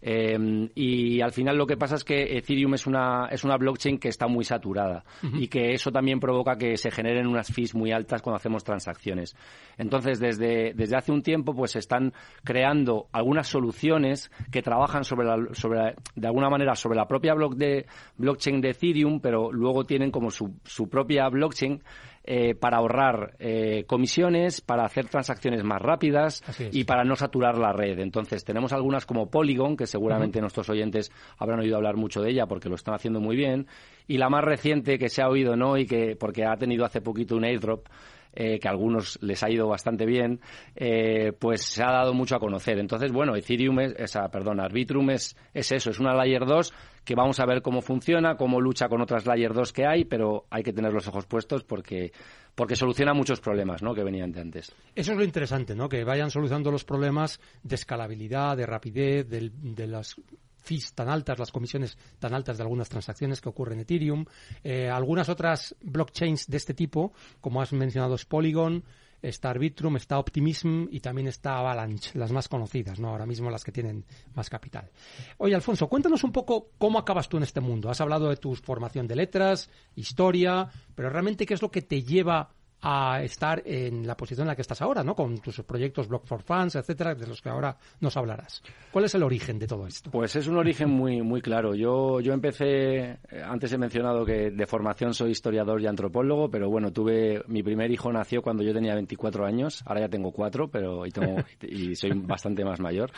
Em, 0.00 0.68
y 0.74 1.20
al 1.20 1.32
final 1.32 1.56
lo 1.56 1.66
que 1.66 1.76
pasa 1.76 1.96
es 1.96 2.04
que 2.04 2.36
Ethereum 2.38 2.74
es 2.74 2.86
una, 2.86 3.26
es 3.30 3.42
una 3.44 3.56
blockchain 3.56 3.98
que 3.98 4.08
está 4.08 4.28
muy 4.28 4.44
saturada 4.44 5.04
y 5.34 5.48
que 5.48 5.72
eso 5.72 5.90
también 5.90 6.20
provoca 6.20 6.56
que 6.56 6.76
se 6.76 6.90
generen 6.90 7.26
unas 7.26 7.52
fees 7.52 7.74
muy 7.74 7.90
altas 7.90 8.22
cuando 8.22 8.36
hacemos 8.36 8.62
transacciones. 8.62 9.36
Entonces, 9.76 10.20
desde, 10.20 10.72
desde 10.74 10.96
hace 10.96 11.10
un 11.10 11.22
tiempo, 11.22 11.54
pues 11.54 11.72
se 11.72 11.80
están 11.80 12.12
creando 12.44 13.08
algunas 13.12 13.48
soluciones 13.48 14.30
que 14.52 14.62
trabajan 14.62 15.04
sobre, 15.04 15.26
la, 15.26 15.36
sobre 15.52 15.96
de 16.14 16.26
alguna 16.26 16.48
manera 16.48 16.74
sobre 16.74 16.96
la 16.96 17.06
propia 17.06 17.34
de, 17.56 17.86
blockchain 18.16 18.60
de 18.60 18.70
Ethereum, 18.70 19.20
pero 19.20 19.52
luego 19.52 19.84
tienen 19.84 20.10
como 20.10 20.30
su, 20.30 20.54
su 20.64 20.88
propia 20.88 21.28
blockchain 21.28 21.82
eh, 22.24 22.54
para 22.54 22.78
ahorrar 22.78 23.34
eh, 23.38 23.84
comisiones, 23.86 24.60
para 24.60 24.84
hacer 24.84 25.08
transacciones 25.08 25.64
más 25.64 25.80
rápidas 25.80 26.42
y 26.72 26.84
para 26.84 27.04
no 27.04 27.16
saturar 27.16 27.56
la 27.56 27.72
red. 27.72 27.98
Entonces, 28.00 28.44
tenemos 28.44 28.72
algunas 28.72 29.06
como 29.06 29.30
Polygon, 29.30 29.76
que 29.76 29.86
seguramente 29.86 30.40
nuestros 30.40 30.68
oyentes 30.68 31.10
habrán 31.38 31.60
oído 31.60 31.76
hablar 31.76 31.96
mucho 31.96 32.20
de 32.20 32.30
ella 32.30 32.46
porque 32.46 32.68
lo 32.68 32.74
están 32.74 32.94
haciendo 32.94 33.20
muy 33.20 33.36
bien. 33.36 33.66
Y 34.06 34.18
la 34.18 34.28
más 34.28 34.44
reciente 34.44 34.98
que 34.98 35.08
se 35.08 35.22
ha 35.22 35.28
oído, 35.28 35.56
¿no? 35.56 35.76
Y 35.76 35.86
que, 35.86 36.16
porque 36.16 36.44
ha 36.44 36.56
tenido 36.56 36.84
hace 36.84 37.00
poquito 37.00 37.36
un 37.36 37.44
airdrop, 37.44 37.86
eh, 38.32 38.58
que 38.58 38.68
a 38.68 38.70
algunos 38.70 39.18
les 39.22 39.42
ha 39.42 39.50
ido 39.50 39.68
bastante 39.68 40.06
bien, 40.06 40.40
eh, 40.76 41.32
pues 41.38 41.62
se 41.62 41.82
ha 41.82 41.90
dado 41.90 42.14
mucho 42.14 42.36
a 42.36 42.40
conocer. 42.40 42.78
Entonces, 42.78 43.12
bueno, 43.12 43.34
Ethereum 43.36 43.80
es, 43.80 44.18
perdón, 44.30 44.60
Arbitrum 44.60 45.10
es, 45.10 45.36
es 45.54 45.72
eso, 45.72 45.90
es 45.90 45.98
una 45.98 46.14
Layer 46.14 46.44
2 46.44 46.72
que 47.04 47.14
vamos 47.14 47.40
a 47.40 47.46
ver 47.46 47.62
cómo 47.62 47.80
funciona, 47.80 48.36
cómo 48.36 48.60
lucha 48.60 48.88
con 48.88 49.00
otras 49.00 49.26
Layer 49.26 49.54
2 49.54 49.72
que 49.72 49.86
hay, 49.86 50.04
pero 50.04 50.44
hay 50.50 50.62
que 50.62 50.72
tener 50.72 50.92
los 50.92 51.08
ojos 51.08 51.26
puestos 51.26 51.64
porque 51.64 52.12
porque 52.54 52.74
soluciona 52.74 53.14
muchos 53.14 53.40
problemas 53.40 53.82
¿no? 53.84 53.94
que 53.94 54.02
venían 54.02 54.32
de 54.32 54.40
antes. 54.40 54.74
Eso 54.96 55.12
es 55.12 55.18
lo 55.18 55.22
interesante, 55.22 55.76
¿no? 55.76 55.88
que 55.88 56.02
vayan 56.02 56.28
solucionando 56.28 56.72
los 56.72 56.84
problemas 56.84 57.40
de 57.62 57.76
escalabilidad, 57.76 58.56
de 58.56 58.66
rapidez, 58.66 59.28
de 59.28 59.86
las 59.86 60.16
fees 60.58 60.92
tan 60.94 61.08
altas, 61.08 61.38
las 61.38 61.52
comisiones 61.52 61.96
tan 62.18 62.34
altas 62.34 62.56
de 62.56 62.62
algunas 62.62 62.88
transacciones 62.88 63.40
que 63.40 63.48
ocurren 63.48 63.78
en 63.78 63.82
Ethereum. 63.82 64.24
Eh, 64.62 64.88
algunas 64.88 65.28
otras 65.28 65.74
blockchains 65.80 66.46
de 66.46 66.56
este 66.56 66.74
tipo, 66.74 67.12
como 67.40 67.62
has 67.62 67.72
mencionado, 67.72 68.14
es 68.14 68.24
Polygon, 68.24 68.84
está 69.22 69.50
Arbitrum, 69.50 69.96
está 69.96 70.18
Optimism 70.18 70.86
y 70.90 71.00
también 71.00 71.28
está 71.28 71.58
Avalanche, 71.58 72.16
las 72.18 72.32
más 72.32 72.48
conocidas, 72.48 73.00
¿no? 73.00 73.08
Ahora 73.08 73.26
mismo 73.26 73.50
las 73.50 73.64
que 73.64 73.72
tienen 73.72 74.04
más 74.34 74.48
capital. 74.48 74.90
Oye, 75.38 75.54
Alfonso, 75.54 75.88
cuéntanos 75.88 76.24
un 76.24 76.32
poco 76.32 76.70
cómo 76.78 76.98
acabas 76.98 77.28
tú 77.28 77.36
en 77.36 77.42
este 77.42 77.60
mundo. 77.60 77.90
Has 77.90 78.00
hablado 78.00 78.28
de 78.28 78.36
tu 78.36 78.54
formación 78.54 79.06
de 79.06 79.16
letras, 79.16 79.70
historia, 79.96 80.68
pero 80.94 81.10
realmente 81.10 81.46
qué 81.46 81.54
es 81.54 81.62
lo 81.62 81.70
que 81.70 81.82
te 81.82 82.02
lleva 82.02 82.50
a 82.80 83.22
estar 83.22 83.62
en 83.64 84.06
la 84.06 84.16
posición 84.16 84.44
en 84.44 84.48
la 84.48 84.56
que 84.56 84.62
estás 84.62 84.80
ahora, 84.82 85.02
¿no? 85.02 85.14
Con 85.14 85.38
tus 85.38 85.60
proyectos 85.62 86.08
Blog 86.08 86.26
for 86.26 86.42
Fans, 86.42 86.76
etcétera, 86.76 87.14
de 87.14 87.26
los 87.26 87.42
que 87.42 87.48
ahora 87.48 87.76
nos 88.00 88.16
hablarás. 88.16 88.62
¿Cuál 88.92 89.04
es 89.04 89.14
el 89.14 89.22
origen 89.22 89.58
de 89.58 89.66
todo 89.66 89.86
esto? 89.86 90.10
Pues 90.10 90.36
es 90.36 90.46
un 90.46 90.56
origen 90.56 90.88
muy 90.88 91.22
muy 91.22 91.40
claro. 91.40 91.74
Yo 91.74 92.20
yo 92.20 92.32
empecé 92.32 93.18
eh, 93.30 93.42
antes 93.44 93.72
he 93.72 93.78
mencionado 93.78 94.24
que 94.24 94.50
de 94.50 94.66
formación 94.66 95.12
soy 95.12 95.32
historiador 95.32 95.80
y 95.80 95.86
antropólogo, 95.86 96.50
pero 96.50 96.70
bueno, 96.70 96.92
tuve 96.92 97.42
mi 97.48 97.62
primer 97.62 97.90
hijo 97.90 98.12
nació 98.12 98.42
cuando 98.42 98.62
yo 98.62 98.72
tenía 98.72 98.94
24 98.94 99.44
años, 99.44 99.82
ahora 99.84 100.02
ya 100.02 100.08
tengo 100.08 100.30
cuatro, 100.30 100.68
pero 100.68 101.04
y, 101.04 101.10
tengo, 101.10 101.36
y 101.62 101.96
soy 101.96 102.12
bastante 102.14 102.64
más 102.64 102.80
mayor. 102.80 103.10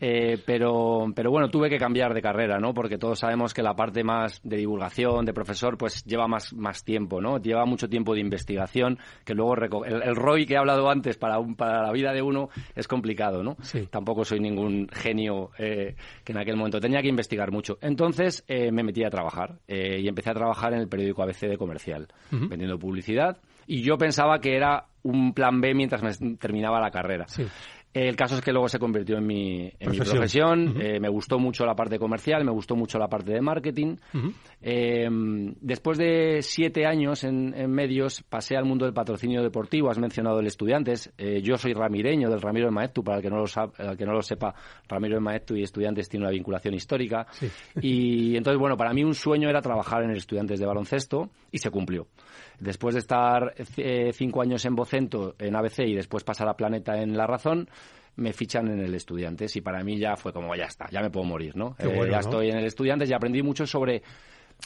Eh, 0.00 0.42
pero 0.44 1.06
pero 1.14 1.30
bueno, 1.30 1.48
tuve 1.48 1.70
que 1.70 1.78
cambiar 1.78 2.12
de 2.12 2.20
carrera, 2.20 2.58
¿no? 2.58 2.74
Porque 2.74 2.98
todos 2.98 3.18
sabemos 3.18 3.54
que 3.54 3.62
la 3.62 3.74
parte 3.74 4.04
más 4.04 4.40
de 4.42 4.58
divulgación, 4.58 5.24
de 5.24 5.32
profesor, 5.32 5.78
pues 5.78 6.04
lleva 6.04 6.28
más 6.28 6.52
más 6.52 6.84
tiempo, 6.84 7.20
¿no? 7.20 7.38
Lleva 7.38 7.64
mucho 7.64 7.88
tiempo 7.88 8.14
de 8.14 8.20
investigación 8.20 8.97
que 9.24 9.34
luego 9.34 9.54
el, 9.84 10.02
el, 10.02 10.16
ROI 10.16 10.46
que 10.46 10.54
he 10.54 10.56
hablado 10.56 10.90
antes 10.90 11.16
para, 11.16 11.38
para 11.56 11.82
la 11.82 11.92
vida 11.92 12.12
de 12.12 12.22
uno 12.22 12.48
es 12.74 12.88
complicado, 12.88 13.42
¿no? 13.42 13.56
Tampoco 13.90 14.24
soy 14.24 14.40
ningún 14.40 14.88
genio 14.92 15.50
eh, 15.58 15.94
que 16.24 16.32
en 16.32 16.38
aquel 16.38 16.56
momento 16.56 16.80
tenía 16.80 17.02
que 17.02 17.08
investigar 17.08 17.50
mucho. 17.50 17.78
Entonces 17.80 18.44
eh, 18.48 18.70
me 18.72 18.82
metí 18.82 19.04
a 19.04 19.10
trabajar 19.10 19.58
eh, 19.66 20.00
y 20.00 20.08
empecé 20.08 20.30
a 20.30 20.34
trabajar 20.34 20.72
en 20.72 20.80
el 20.80 20.88
periódico 20.88 21.22
ABC 21.22 21.48
de 21.48 21.58
comercial, 21.58 22.08
vendiendo 22.30 22.78
publicidad. 22.78 23.38
Y 23.66 23.82
yo 23.82 23.98
pensaba 23.98 24.40
que 24.40 24.56
era 24.56 24.86
un 25.02 25.32
plan 25.34 25.60
B 25.60 25.74
mientras 25.74 26.02
me 26.02 26.36
terminaba 26.36 26.80
la 26.80 26.90
carrera. 26.90 27.26
El 28.06 28.14
caso 28.14 28.36
es 28.36 28.42
que 28.42 28.52
luego 28.52 28.68
se 28.68 28.78
convirtió 28.78 29.18
en 29.18 29.26
mi, 29.26 29.72
en 29.78 29.90
mi 29.90 29.98
profesión. 29.98 30.80
Eh, 30.80 31.00
me 31.00 31.08
gustó 31.08 31.38
mucho 31.40 31.66
la 31.66 31.74
parte 31.74 31.98
comercial, 31.98 32.44
me 32.44 32.52
gustó 32.52 32.76
mucho 32.76 32.96
la 32.98 33.08
parte 33.08 33.32
de 33.32 33.40
marketing. 33.40 33.96
Eh, 34.62 35.08
después 35.60 35.98
de 35.98 36.38
siete 36.42 36.86
años 36.86 37.24
en, 37.24 37.52
medios, 37.70 38.22
pasé 38.22 38.56
al 38.56 38.64
mundo 38.64 38.84
del 38.84 38.94
patrocinio 38.94 39.42
deportivo. 39.42 39.90
Has 39.90 39.98
mencionado 39.98 40.38
el 40.38 40.46
Estudiantes. 40.46 41.12
Eh, 41.18 41.42
yo 41.42 41.56
soy 41.58 41.72
ramireño 41.72 42.30
del 42.30 42.40
Ramiro 42.40 42.66
de 42.66 42.72
Maestu. 42.72 43.02
Para 43.02 43.16
el 43.16 43.22
que 43.22 43.30
no 43.30 43.38
lo, 43.38 43.96
que 43.96 44.06
no 44.06 44.12
lo 44.12 44.22
sepa, 44.22 44.54
Ramiro 44.88 45.16
de 45.16 45.20
Maestu 45.20 45.56
y 45.56 45.64
Estudiantes 45.64 46.08
tiene 46.08 46.26
una 46.26 46.32
vinculación 46.32 46.74
histórica. 46.74 47.26
Y 47.80 48.36
entonces, 48.36 48.60
bueno, 48.60 48.76
para 48.76 48.92
mí 48.92 49.02
un 49.02 49.14
sueño 49.14 49.48
era 49.48 49.60
trabajar 49.60 50.04
en 50.04 50.10
el 50.10 50.18
Estudiantes 50.18 50.60
de 50.60 50.66
baloncesto 50.66 51.30
y 51.50 51.58
se 51.58 51.70
cumplió. 51.70 52.06
Después 52.60 52.94
de 52.94 53.00
estar 53.00 53.54
eh, 53.76 54.12
cinco 54.12 54.42
años 54.42 54.64
en 54.64 54.74
Vocento, 54.74 55.34
en 55.38 55.54
ABC, 55.54 55.80
y 55.80 55.94
después 55.94 56.24
pasar 56.24 56.48
a 56.48 56.56
Planeta 56.56 57.00
en 57.00 57.16
La 57.16 57.26
Razón, 57.26 57.68
me 58.16 58.32
fichan 58.32 58.68
en 58.68 58.80
el 58.80 58.94
Estudiantes 58.94 59.54
y 59.56 59.60
para 59.60 59.82
mí 59.84 59.98
ya 59.98 60.16
fue 60.16 60.32
como, 60.32 60.54
ya 60.56 60.64
está, 60.64 60.86
ya 60.90 61.00
me 61.00 61.10
puedo 61.10 61.24
morir, 61.24 61.56
¿no? 61.56 61.76
Eh, 61.78 62.08
ya 62.10 62.18
estoy 62.18 62.50
en 62.50 62.58
el 62.58 62.64
Estudiantes 62.66 63.08
y 63.08 63.14
aprendí 63.14 63.42
mucho 63.42 63.64
sobre 63.64 64.02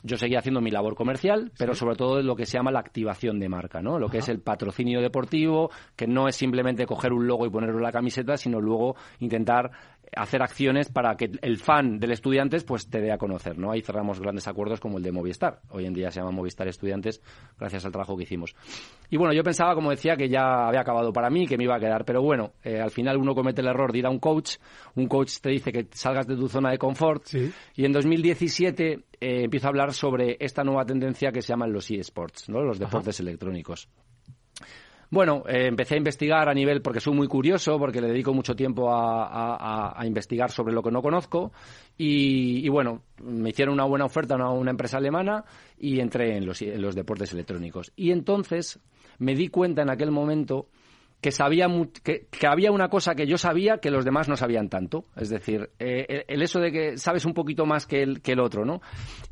yo 0.02 0.16
seguía 0.16 0.38
haciendo 0.38 0.61
mi 0.61 0.70
labor 0.70 0.94
comercial, 0.94 1.52
pero 1.58 1.75
sobre 1.75 1.96
todo 1.96 2.22
lo 2.22 2.34
que 2.34 2.46
se 2.46 2.56
llama 2.56 2.70
la 2.70 2.80
activación 2.80 3.38
de 3.38 3.49
marca, 3.49 3.82
¿no? 3.82 3.99
Lo 3.99 4.08
que 4.08 4.18
es 4.18 4.28
el 4.28 4.40
patrocinio 4.40 5.00
deportivo, 5.00 5.70
que 5.94 6.06
no 6.06 6.28
es 6.28 6.37
simplemente 6.37 6.87
coger 6.87 7.12
un 7.12 7.26
logo 7.26 7.46
y 7.46 7.50
ponerlo 7.50 7.76
en 7.76 7.82
la 7.82 7.92
camiseta, 7.92 8.37
sino 8.37 8.61
luego 8.61 8.96
intentar 9.20 9.70
hacer 10.16 10.42
acciones 10.42 10.88
para 10.90 11.16
que 11.16 11.31
el 11.40 11.59
fan 11.59 11.99
del 11.99 12.12
Estudiantes 12.12 12.64
pues 12.64 12.88
te 12.88 13.00
dé 13.00 13.12
a 13.12 13.19
conocer, 13.19 13.59
¿no? 13.59 13.73
Ahí 13.73 13.81
cerramos 13.81 14.21
grandes 14.21 14.47
acuerdos 14.47 14.81
como 14.81 14.99
el 14.99 15.04
de 15.04 15.12
Movistar. 15.12 15.61
Hoy 15.71 15.87
en 15.87 15.95
día 15.95 16.11
se 16.11 16.21
llama 16.21 16.33
Movistar 16.33 16.69
Estudiantes 16.69 17.23
gracias 17.59 17.85
al 17.85 17.92
trabajo 17.92 18.16
que 18.16 18.25
hicimos. 18.25 18.54
Y 19.11 19.16
bueno, 19.16 19.33
yo 19.33 19.42
pensaba, 19.42 19.75
como 19.75 19.90
decía, 19.90 20.16
que 20.16 20.28
ya 20.28 20.69
había 20.69 20.81
acabado 20.81 21.12
para 21.12 21.31
mí, 21.31 21.47
que 21.47 21.57
me 21.57 21.64
iba 21.64 21.76
a 21.76 21.81
quedar, 21.81 22.04
pero 22.04 22.23
bueno, 22.23 22.52
eh, 22.62 22.81
al 22.81 22.90
final 22.90 23.16
uno 23.16 23.35
comete 23.35 23.61
el 23.61 23.69
error 23.69 23.92
de 23.92 23.99
ir 23.99 24.07
a 24.07 24.11
un 24.11 24.19
coach, 24.19 24.57
un 24.95 25.07
coach 25.07 25.38
te 25.40 25.50
dice 25.50 25.73
que 25.73 25.88
salgas 25.92 26.26
de 26.26 26.37
tu 26.37 26.49
zona 26.49 26.71
de 26.71 26.78
confort 26.78 27.25
y 27.75 27.85
en 27.85 27.92
2017 27.92 28.92
eh, 28.92 29.00
empiezo 29.21 29.66
a 29.66 29.71
hablar 29.71 29.92
sobre 29.92 30.37
esta 30.40 30.62
nueva 30.64 30.85
tendencia 30.85 31.33
que 31.33 31.42
se 31.42 31.49
llaman 31.49 31.73
los 31.73 31.90
eSports, 31.90 32.49
¿no? 32.49 32.62
Los 32.62 32.78
deportes 32.78 33.19
electrónicos. 33.21 33.88
Bueno, 35.12 35.45
eh, 35.47 35.66
empecé 35.66 35.92
a 35.92 35.99
investigar 35.99 36.49
a 36.49 36.54
nivel, 36.54 36.81
porque 36.81 36.99
soy 36.99 37.12
muy 37.12 37.28
curioso, 37.28 37.78
porque 37.78 38.00
le 38.00 38.09
dedico 38.09 38.33
mucho 38.33 38.57
tiempo 38.57 38.88
a, 38.90 39.95
investigar 40.07 40.50
sobre 40.50 40.73
lo 40.73 40.83
que 40.83 40.90
no 40.90 41.02
conozco. 41.02 41.52
Y, 41.99 42.66
bueno, 42.71 43.02
me 43.23 43.50
hicieron 43.50 43.75
una 43.75 43.85
buena 43.85 44.07
oferta 44.07 44.37
a 44.37 44.50
una, 44.50 44.71
empresa 44.71 44.97
alemana 44.97 45.45
y 45.78 46.00
entré 46.00 46.38
en 46.38 46.47
los, 46.47 46.62
en 46.62 46.81
los 46.81 46.95
deportes 46.95 47.31
electrónicos. 47.35 47.92
Y 47.95 48.11
entonces 48.11 48.81
me 49.19 49.35
di 49.35 49.49
cuenta 49.49 49.83
en 49.83 49.90
aquel 49.90 50.11
momento 50.11 50.69
que 51.23 51.31
sabía 51.31 51.69
que, 52.02 52.26
había 52.49 52.73
una 52.73 52.88
cosa 52.88 53.14
que 53.14 53.29
yo 53.29 53.38
sabía 53.38 53.79
que 53.79 53.93
los 53.93 54.05
demás 54.05 54.29
no 54.29 54.37
sabían 54.37 54.69
tanto. 54.69 55.05
Es 55.17 55.31
decir, 55.31 55.71
eh, 55.79 56.25
el, 56.26 56.43
eso 56.43 56.59
de 56.59 56.73
que 56.73 56.99
sabes 56.99 57.25
un 57.25 57.33
poquito 57.33 57.64
más 57.64 57.87
que 57.87 58.02
el, 58.02 58.21
que 58.21 58.33
el 58.33 58.41
otro, 58.41 58.64
¿no? 58.64 58.83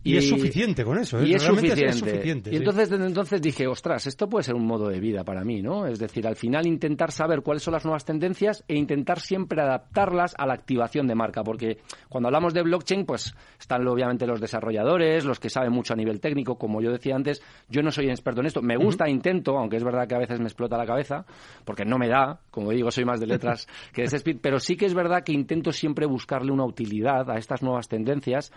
Y, 0.04 0.16
es 0.16 0.28
suficiente 0.28 0.84
con 0.84 0.98
eso, 0.98 1.18
¿eh? 1.18 1.26
Y 1.26 1.34
es 1.34 1.42
suficiente. 1.42 2.22
y 2.52 2.56
entonces 2.56 2.90
desde 2.90 3.04
entonces 3.04 3.42
dije, 3.42 3.66
ostras, 3.66 4.06
esto 4.06 4.28
puede 4.28 4.44
ser 4.44 4.54
un 4.54 4.66
modo 4.66 4.88
de 4.88 5.00
vida 5.00 5.24
para 5.24 5.42
mí, 5.42 5.62
¿no? 5.62 5.84
Es 5.84 5.98
decir, 5.98 6.28
al 6.28 6.36
final 6.36 6.64
intentar 6.64 7.10
saber 7.10 7.42
cuáles 7.42 7.64
son 7.64 7.72
las 7.72 7.84
nuevas 7.84 8.04
tendencias 8.04 8.64
e 8.68 8.76
intentar 8.76 9.18
siempre 9.18 9.60
adaptarlas 9.60 10.36
a 10.38 10.46
la 10.46 10.54
activación 10.54 11.08
de 11.08 11.16
marca. 11.16 11.42
Porque 11.42 11.78
cuando 12.08 12.28
hablamos 12.28 12.54
de 12.54 12.62
blockchain, 12.62 13.04
pues 13.04 13.34
están 13.58 13.84
obviamente 13.88 14.28
los 14.28 14.40
desarrolladores, 14.40 15.24
los 15.24 15.40
que 15.40 15.50
saben 15.50 15.72
mucho 15.72 15.94
a 15.94 15.96
nivel 15.96 16.20
técnico, 16.20 16.56
como 16.56 16.80
yo 16.80 16.92
decía 16.92 17.16
antes. 17.16 17.42
Yo 17.68 17.82
no 17.82 17.90
soy 17.90 18.08
experto 18.10 18.42
en 18.42 18.46
esto. 18.46 18.62
Me 18.62 18.76
gusta, 18.76 19.08
intento, 19.08 19.58
aunque 19.58 19.76
es 19.76 19.82
verdad 19.82 20.06
que 20.06 20.14
a 20.14 20.18
veces 20.18 20.38
me 20.38 20.46
explota 20.46 20.78
la 20.78 20.86
cabeza, 20.86 21.26
porque 21.64 21.79
que 21.80 21.88
no 21.88 21.98
me 21.98 22.08
da, 22.08 22.40
como 22.50 22.70
digo, 22.72 22.90
soy 22.90 23.04
más 23.06 23.20
de 23.20 23.26
letras 23.26 23.66
que 23.92 24.02
de 24.02 24.16
speed, 24.16 24.38
pero 24.42 24.58
sí 24.58 24.76
que 24.76 24.86
es 24.86 24.94
verdad 24.94 25.24
que 25.24 25.32
intento 25.32 25.72
siempre 25.72 26.04
buscarle 26.06 26.52
una 26.52 26.64
utilidad 26.64 27.30
a 27.30 27.38
estas 27.38 27.62
nuevas 27.62 27.88
tendencias 27.88 28.52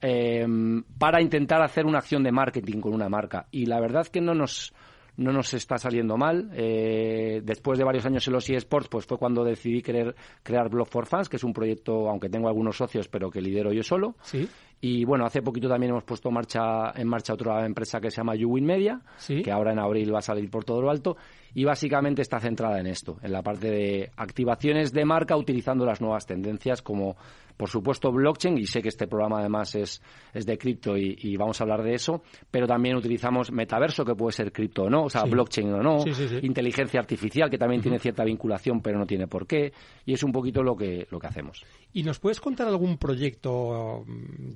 em, 0.00 0.84
para 0.98 1.20
intentar 1.20 1.60
hacer 1.62 1.86
una 1.86 1.98
acción 1.98 2.22
de 2.22 2.30
marketing 2.30 2.80
con 2.80 2.94
una 2.94 3.08
marca. 3.08 3.46
Y 3.50 3.66
la 3.66 3.80
verdad 3.80 4.06
que 4.06 4.20
no 4.20 4.32
nos, 4.34 4.72
no 5.16 5.32
nos 5.32 5.52
está 5.54 5.76
saliendo 5.76 6.16
mal. 6.16 6.50
Eh, 6.54 7.40
después 7.44 7.78
de 7.78 7.84
varios 7.84 8.06
años 8.06 8.26
en 8.28 8.32
los 8.34 8.48
eSports, 8.48 8.88
pues 8.88 9.06
fue 9.06 9.18
cuando 9.18 9.42
decidí 9.42 9.82
querer 9.82 10.14
crear 10.44 10.68
Blog 10.68 10.86
for 10.86 11.06
Fans, 11.06 11.28
que 11.28 11.36
es 11.36 11.44
un 11.44 11.52
proyecto, 11.52 12.08
aunque 12.08 12.28
tengo 12.28 12.46
algunos 12.46 12.76
socios, 12.76 13.08
pero 13.08 13.28
que 13.28 13.40
lidero 13.40 13.72
yo 13.72 13.82
solo. 13.82 14.14
Sí. 14.22 14.48
Y 14.84 15.04
bueno, 15.04 15.24
hace 15.24 15.42
poquito 15.42 15.68
también 15.68 15.90
hemos 15.90 16.02
puesto 16.02 16.28
marcha, 16.32 16.90
en 16.96 17.06
marcha 17.06 17.34
otra 17.34 17.64
empresa 17.64 18.00
que 18.00 18.10
se 18.10 18.16
llama 18.16 18.34
YouWin 18.34 18.66
Media, 18.66 19.00
que 19.28 19.52
ahora 19.52 19.70
en 19.70 19.78
abril 19.78 20.12
va 20.12 20.18
a 20.18 20.22
salir 20.22 20.50
por 20.50 20.64
todo 20.64 20.82
lo 20.82 20.90
alto. 20.90 21.16
Y 21.54 21.62
básicamente 21.62 22.22
está 22.22 22.40
centrada 22.40 22.80
en 22.80 22.88
esto, 22.88 23.16
en 23.22 23.30
la 23.30 23.42
parte 23.42 23.70
de 23.70 24.10
activaciones 24.16 24.92
de 24.92 25.04
marca 25.04 25.36
utilizando 25.36 25.84
las 25.84 26.00
nuevas 26.00 26.26
tendencias 26.26 26.82
como, 26.82 27.14
por 27.56 27.68
supuesto, 27.68 28.10
blockchain, 28.10 28.58
y 28.58 28.66
sé 28.66 28.80
que 28.82 28.88
este 28.88 29.06
programa 29.06 29.38
además 29.38 29.74
es, 29.74 30.02
es 30.32 30.46
de 30.46 30.58
cripto 30.58 30.96
y, 30.96 31.36
vamos 31.36 31.60
a 31.60 31.64
hablar 31.64 31.82
de 31.82 31.94
eso, 31.94 32.22
pero 32.50 32.66
también 32.66 32.96
utilizamos 32.96 33.52
metaverso, 33.52 34.04
que 34.04 34.14
puede 34.14 34.32
ser 34.32 34.50
cripto 34.50 34.84
o 34.84 34.90
no, 34.90 35.04
o 35.04 35.10
sea, 35.10 35.24
blockchain 35.24 35.74
o 35.74 35.82
no, 35.82 35.98
inteligencia 36.42 36.98
artificial, 36.98 37.50
que 37.50 37.58
también 37.58 37.82
tiene 37.82 37.98
cierta 37.98 38.24
vinculación, 38.24 38.80
pero 38.80 38.98
no 38.98 39.06
tiene 39.06 39.26
por 39.26 39.46
qué, 39.46 39.72
y 40.06 40.14
es 40.14 40.22
un 40.22 40.32
poquito 40.32 40.62
lo 40.62 40.74
que, 40.74 41.06
lo 41.10 41.20
que 41.20 41.26
hacemos. 41.26 41.64
¿Y 41.92 42.02
nos 42.02 42.18
puedes 42.18 42.40
contar 42.40 42.66
algún 42.66 42.96
proyecto, 42.96 44.04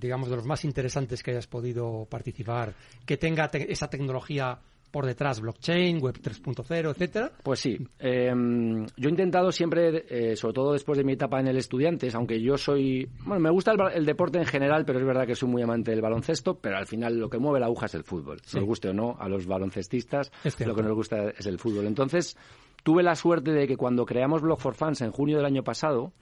digamos, 0.00 0.15
de 0.24 0.36
los 0.36 0.46
más 0.46 0.64
interesantes 0.64 1.22
que 1.22 1.32
hayas 1.32 1.46
podido 1.46 2.06
participar, 2.08 2.74
que 3.04 3.16
tenga 3.16 3.50
esa 3.52 3.88
tecnología 3.88 4.58
por 4.90 5.04
detrás 5.04 5.40
blockchain, 5.40 6.00
web 6.00 6.14
3.0, 6.22 6.90
etcétera? 6.90 7.30
Pues 7.42 7.60
sí. 7.60 7.76
Em, 7.98 8.86
yo 8.96 9.08
he 9.08 9.10
intentado 9.10 9.52
siempre, 9.52 10.06
eh, 10.08 10.36
sobre 10.36 10.54
todo 10.54 10.72
después 10.72 10.96
de 10.96 11.04
mi 11.04 11.12
etapa 11.12 11.38
en 11.38 11.48
el 11.48 11.58
Estudiantes, 11.58 12.14
aunque 12.14 12.40
yo 12.40 12.56
soy, 12.56 13.06
bueno, 13.24 13.40
me 13.40 13.50
gusta 13.50 13.72
el, 13.92 14.06
deporte 14.06 14.38
en 14.38 14.46
general, 14.46 14.84
pero 14.86 14.98
es 14.98 15.04
verdad 15.04 15.26
que 15.26 15.34
soy 15.34 15.50
muy 15.50 15.60
amante 15.60 15.90
del 15.90 16.00
baloncesto, 16.00 16.58
pero 16.58 16.78
al 16.78 16.86
final 16.86 17.18
lo 17.18 17.28
que 17.28 17.38
mueve 17.38 17.60
la 17.60 17.66
aguja 17.66 17.86
es 17.86 17.94
el 17.94 18.04
fútbol. 18.04 18.40
Nos 18.54 18.64
guste 18.64 18.88
o 18.88 18.94
no, 18.94 19.16
a 19.18 19.28
los 19.28 19.46
baloncestistas 19.46 20.32
lo 20.64 20.74
que 20.74 20.82
nos 20.82 20.94
gusta 20.94 21.28
es 21.28 21.44
el 21.44 21.58
fútbol. 21.58 21.86
Entonces, 21.86 22.36
tuve 22.82 23.02
la 23.02 23.16
suerte 23.16 23.52
de 23.52 23.66
que 23.66 23.76
cuando 23.76 24.06
creamos 24.06 24.40
Blog 24.40 24.60
for 24.60 24.74
Fans 24.74 25.02
en 25.02 25.10
junio 25.10 25.36
del 25.36 25.46
año 25.46 25.62
pasado, 25.62 26.12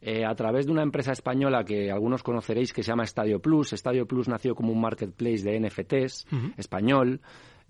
eh, 0.00 0.24
a 0.24 0.34
través 0.34 0.66
de 0.66 0.72
una 0.72 0.82
empresa 0.82 1.12
española 1.12 1.64
que 1.64 1.90
algunos 1.90 2.22
conoceréis 2.22 2.72
que 2.72 2.82
se 2.82 2.88
llama 2.88 3.04
Estadio 3.04 3.40
Plus. 3.40 3.72
Estadio 3.72 4.06
Plus 4.06 4.28
nació 4.28 4.54
como 4.54 4.72
un 4.72 4.80
marketplace 4.80 5.42
de 5.42 5.60
NFTs 5.60 6.26
español. 6.56 7.20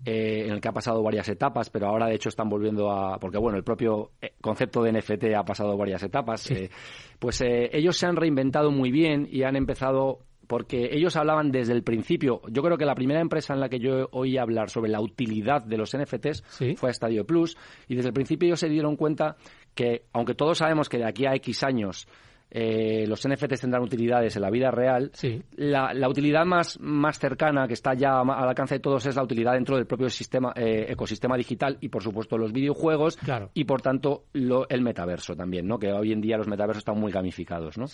Eh, 0.03 0.45
en 0.47 0.53
el 0.53 0.61
que 0.61 0.67
ha 0.67 0.71
pasado 0.71 1.03
varias 1.03 1.29
etapas, 1.29 1.69
pero 1.69 1.85
ahora 1.85 2.07
de 2.07 2.15
hecho 2.15 2.29
están 2.29 2.49
volviendo 2.49 2.89
a. 2.89 3.19
Porque 3.19 3.37
bueno, 3.37 3.57
el 3.57 3.63
propio 3.63 4.11
eh, 4.19 4.33
concepto 4.41 4.81
de 4.81 4.93
NFT 4.93 5.25
ha 5.37 5.43
pasado 5.43 5.77
varias 5.77 6.01
etapas. 6.01 6.49
Eh, 6.49 6.71
pues 7.19 7.41
ellos 7.41 7.97
se 7.97 8.07
han 8.07 8.15
reinventado 8.15 8.71
muy 8.71 8.91
bien 8.91 9.27
y 9.31 9.43
han 9.43 9.55
empezado. 9.55 10.19
Porque 10.47 10.89
ellos 10.91 11.15
hablaban 11.15 11.51
desde 11.51 11.71
el 11.71 11.83
principio. 11.83 12.41
Yo 12.49 12.61
creo 12.61 12.77
que 12.77 12.83
la 12.83 12.95
primera 12.95 13.21
empresa 13.21 13.53
en 13.53 13.61
la 13.61 13.69
que 13.69 13.79
yo 13.79 14.09
oí 14.11 14.37
hablar 14.37 14.69
sobre 14.69 14.89
la 14.89 14.99
utilidad 14.99 15.63
de 15.63 15.77
los 15.77 15.95
NFTs 15.95 16.43
fue 16.75 16.89
a 16.89 16.93
Stadio 16.93 17.25
Plus. 17.25 17.55
Y 17.87 17.95
desde 17.95 18.09
el 18.09 18.13
principio 18.13 18.47
ellos 18.47 18.59
se 18.59 18.67
dieron 18.67 18.97
cuenta 18.97 19.37
que, 19.75 20.03
aunque 20.13 20.35
todos 20.35 20.59
sabemos 20.59 20.89
que 20.89 20.97
de 20.97 21.05
aquí 21.05 21.25
a 21.25 21.35
X 21.35 21.63
años 21.63 22.07
eh, 22.53 23.05
los 23.07 23.25
NFTs 23.25 23.61
tendrán 23.61 23.81
utilidades 23.81 24.35
en 24.35 24.41
la 24.41 24.49
vida 24.49 24.71
real. 24.71 25.11
La, 25.55 26.09
utilidad 26.09 26.45
más, 26.45 26.77
más 26.81 27.17
cercana, 27.17 27.65
que 27.65 27.73
está 27.73 27.93
ya 27.93 28.19
al 28.19 28.49
alcance 28.49 28.75
de 28.75 28.79
todos, 28.81 29.05
es 29.05 29.15
la 29.15 29.23
utilidad 29.23 29.53
dentro 29.53 29.77
del 29.77 29.85
propio 29.85 30.09
sistema, 30.09 30.51
eh, 30.55 30.87
ecosistema 30.89 31.37
digital 31.37 31.77
y, 31.79 31.87
por 31.87 32.03
supuesto, 32.03 32.37
los 32.37 32.51
videojuegos 32.51 33.17
y, 33.53 33.63
por 33.63 33.81
tanto, 33.81 34.25
el 34.33 34.81
metaverso 34.81 35.33
también, 35.33 35.65
¿no? 35.65 35.79
que 35.79 35.93
hoy 35.93 36.11
en 36.11 36.19
día 36.19 36.37
los 36.37 36.47
metaversos 36.47 36.81
están 36.81 36.99
muy 36.99 37.11
gamificados. 37.11 37.77
¿no? 37.77 37.85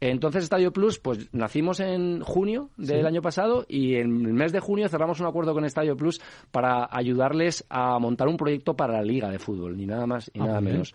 Entonces, 0.00 0.44
Stadio 0.44 0.72
Plus, 0.72 1.00
pues 1.00 1.28
nacimos 1.34 1.80
en 1.80 2.20
junio 2.20 2.70
del 2.76 3.04
año 3.04 3.20
pasado 3.20 3.66
y 3.68 3.96
en 3.96 4.26
el 4.26 4.32
mes 4.32 4.52
de 4.52 4.60
junio 4.60 4.88
cerramos 4.88 5.18
un 5.18 5.26
acuerdo 5.26 5.54
con 5.54 5.68
Stadio 5.68 5.96
Plus 5.96 6.20
para 6.52 6.88
ayudarles 6.88 7.66
a 7.68 7.98
montar 7.98 8.28
un 8.28 8.36
proyecto 8.36 8.76
para 8.76 8.92
la 8.92 9.02
Liga 9.02 9.28
de 9.28 9.40
Fútbol, 9.40 9.76
ni 9.76 9.86
nada 9.86 10.06
más 10.06 10.30
y 10.32 10.40
ah, 10.40 10.46
nada 10.46 10.60
menos 10.60 10.94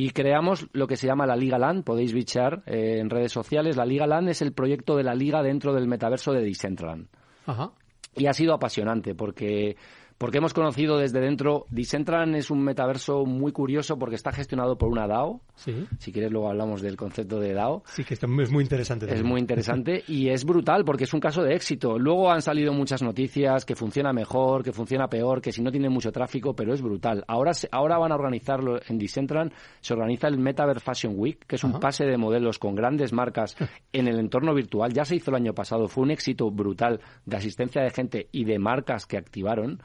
y 0.00 0.10
creamos 0.10 0.68
lo 0.74 0.86
que 0.86 0.94
se 0.94 1.08
llama 1.08 1.26
la 1.26 1.34
Liga 1.34 1.58
LAN. 1.58 1.82
Podéis 1.82 2.12
bichar 2.12 2.62
eh, 2.66 2.98
en 3.00 3.10
redes 3.10 3.32
sociales. 3.32 3.76
La 3.76 3.84
Liga 3.84 4.06
LAN 4.06 4.28
es 4.28 4.40
el 4.42 4.52
proyecto 4.52 4.96
de 4.96 5.02
la 5.02 5.12
liga 5.12 5.42
dentro 5.42 5.74
del 5.74 5.88
metaverso 5.88 6.32
de 6.32 6.40
Decentraland. 6.40 7.08
Ajá. 7.46 7.72
Y 8.14 8.26
ha 8.26 8.32
sido 8.32 8.54
apasionante 8.54 9.16
porque 9.16 9.76
porque 10.18 10.38
hemos 10.38 10.52
conocido 10.52 10.98
desde 10.98 11.20
dentro, 11.20 11.66
Dicentran 11.70 12.34
es 12.34 12.50
un 12.50 12.62
metaverso 12.62 13.24
muy 13.24 13.52
curioso 13.52 13.98
porque 13.98 14.16
está 14.16 14.32
gestionado 14.32 14.76
por 14.76 14.88
una 14.88 15.06
DAO. 15.06 15.40
Sí. 15.54 15.86
Si 15.98 16.12
quieres 16.12 16.32
luego 16.32 16.48
hablamos 16.48 16.82
del 16.82 16.96
concepto 16.96 17.38
de 17.38 17.54
DAO. 17.54 17.84
Sí, 17.86 18.02
que 18.02 18.14
es 18.14 18.26
muy 18.26 18.64
interesante. 18.64 19.14
Es 19.14 19.22
muy 19.22 19.40
interesante 19.40 20.02
y 20.08 20.28
es 20.28 20.44
brutal 20.44 20.84
porque 20.84 21.04
es 21.04 21.14
un 21.14 21.20
caso 21.20 21.42
de 21.44 21.54
éxito. 21.54 22.00
Luego 22.00 22.32
han 22.32 22.42
salido 22.42 22.72
muchas 22.72 23.00
noticias 23.00 23.64
que 23.64 23.76
funciona 23.76 24.12
mejor, 24.12 24.64
que 24.64 24.72
funciona 24.72 25.06
peor, 25.08 25.40
que 25.40 25.52
si 25.52 25.62
no 25.62 25.70
tiene 25.70 25.88
mucho 25.88 26.10
tráfico, 26.10 26.52
pero 26.52 26.74
es 26.74 26.82
brutal. 26.82 27.24
Ahora, 27.28 27.52
ahora 27.70 27.98
van 27.98 28.10
a 28.10 28.16
organizarlo 28.16 28.80
en 28.88 28.98
Dicentran, 28.98 29.52
se 29.80 29.92
organiza 29.94 30.26
el 30.26 30.38
Metaverse 30.38 30.84
Fashion 30.84 31.14
Week, 31.16 31.46
que 31.46 31.54
es 31.54 31.62
un 31.62 31.78
pase 31.78 32.04
de 32.04 32.16
modelos 32.16 32.58
con 32.58 32.74
grandes 32.74 33.12
marcas 33.12 33.56
en 33.92 34.08
el 34.08 34.18
entorno 34.18 34.52
virtual. 34.52 34.92
Ya 34.92 35.04
se 35.04 35.14
hizo 35.14 35.30
el 35.30 35.36
año 35.36 35.54
pasado, 35.54 35.86
fue 35.86 36.02
un 36.02 36.10
éxito 36.10 36.50
brutal 36.50 37.00
de 37.24 37.36
asistencia 37.36 37.82
de 37.82 37.90
gente 37.90 38.28
y 38.32 38.44
de 38.44 38.58
marcas 38.58 39.06
que 39.06 39.16
activaron. 39.16 39.80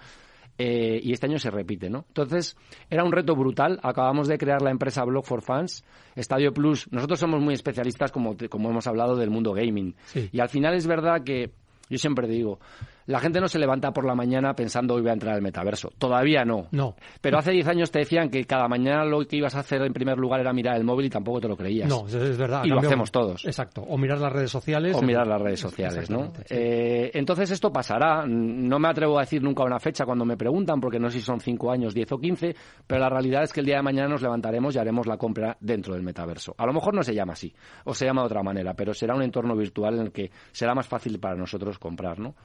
Eh, 0.58 1.00
y 1.02 1.14
este 1.14 1.26
año 1.26 1.40
se 1.40 1.50
repite, 1.50 1.90
¿no? 1.90 2.06
Entonces, 2.10 2.56
era 2.90 3.04
un 3.04 3.12
reto 3.12 3.36
brutal. 3.36 3.80
Acabamos 3.82 4.28
de 4.28 4.38
crear 4.38 4.62
la 4.62 4.70
empresa 4.70 5.04
Blog 5.04 5.26
for 5.26 5.42
Fans, 5.42 5.84
Estadio 6.16 6.54
Plus. 6.54 6.92
Nosotros 6.92 7.20
somos 7.20 7.42
muy 7.42 7.54
especialistas, 7.54 8.12
como, 8.12 8.36
como 8.50 8.70
hemos 8.70 8.86
hablado, 8.88 9.16
del 9.16 9.32
mundo 9.32 9.54
gaming. 9.54 9.96
Y 10.32 10.40
al 10.40 10.50
final 10.50 10.76
es 10.76 10.86
verdad 10.86 11.24
que, 11.24 11.52
yo 11.90 11.98
siempre 11.98 12.28
digo, 12.28 12.60
la 13.06 13.20
gente 13.20 13.40
no 13.40 13.48
se 13.48 13.60
levanta 13.60 13.92
por 13.92 14.06
la 14.06 14.16
mañana 14.16 14.54
pensando 14.54 14.96
hoy 14.96 15.02
voy 15.02 15.10
a 15.10 15.14
entrar 15.14 15.36
al 15.36 15.42
metaverso. 15.42 15.92
Todavía 15.98 16.46
no. 16.46 16.68
No. 16.72 16.96
Pero 17.22 17.38
hace 17.38 17.52
10 17.52 17.68
años 17.68 17.92
te 17.92 18.00
decían 18.00 18.30
que 18.30 18.46
cada 18.46 18.68
mañana 18.68 19.06
lo 19.06 19.20
que 19.26 19.38
ibas 19.38 19.56
a 19.56 19.60
hacer 19.60 19.82
en 19.82 19.94
primer 19.94 20.18
lugar 20.18 20.40
era 20.40 20.54
mirar 20.54 20.78
el 20.78 20.84
móvil 20.84 21.08
y 21.08 21.10
tampoco 21.10 21.42
te 21.42 21.48
lo 21.48 21.58
creías. 21.58 21.90
No, 21.90 22.06
es 22.08 22.38
verdad. 22.38 22.64
Y 22.64 22.70
lo 22.70 22.80
hacemos 22.80 23.12
todos. 23.12 23.46
Exacto. 23.46 23.82
O 23.82 23.98
mirar 23.98 24.20
las 24.20 24.32
redes 24.32 24.52
sociales. 24.52 24.96
O 24.96 25.02
mirar 25.02 25.28
las 25.28 25.42
redes 25.42 25.60
sociales, 25.60 26.10
¿no? 26.10 26.32
Eh, 26.50 27.12
entonces 27.14 27.52
esto 27.52 27.72
pasará. 27.72 28.26
No 28.26 28.80
me 28.80 28.88
atrevo 28.88 29.18
a 29.18 29.22
decir 29.22 29.42
nunca 29.42 29.64
una 29.64 29.80
fecha 29.80 30.06
cuando 30.06 30.26
me 30.26 30.38
preguntan, 30.38 30.80
porque 30.80 31.00
no 31.00 31.10
sé 31.10 31.20
si 31.20 31.26
son 31.26 31.40
5 31.40 31.72
años, 31.72 31.94
10 31.94 32.12
o 32.14 32.18
15, 32.18 32.56
pero 32.88 33.02
la 33.02 33.10
realidad 33.10 33.44
es 33.44 33.54
que 33.54 33.60
el 33.60 33.66
día 33.66 33.78
de 33.78 33.84
mañana 33.84 34.08
nos 34.08 34.22
levantaremos 34.22 34.76
y 34.76 34.80
haremos 34.80 35.08
la 35.08 35.18
compra 35.18 35.58
dentro 35.60 35.94
del 35.94 36.04
metaverso. 36.04 36.56
A 36.58 36.66
lo 36.66 36.74
mejor 36.74 36.94
no 36.94 37.04
se 37.04 37.14
llama 37.14 37.34
así, 37.34 37.54
o 37.86 37.94
se 37.94 38.06
llama 38.06 38.22
de 38.22 38.28
otra 38.28 38.44
manera, 38.44 38.74
pero 38.74 38.94
será 38.94 39.16
un 39.16 39.22
entorno 39.22 39.56
virtual 39.56 39.96
en 39.96 40.02
el 40.02 40.12
que 40.12 40.32
será 40.52 40.74
más 40.74 40.88
fácil 40.88 41.20
para 41.20 41.36
nosotros 41.36 41.78
comprar, 41.80 42.20
¿no? 42.20 42.36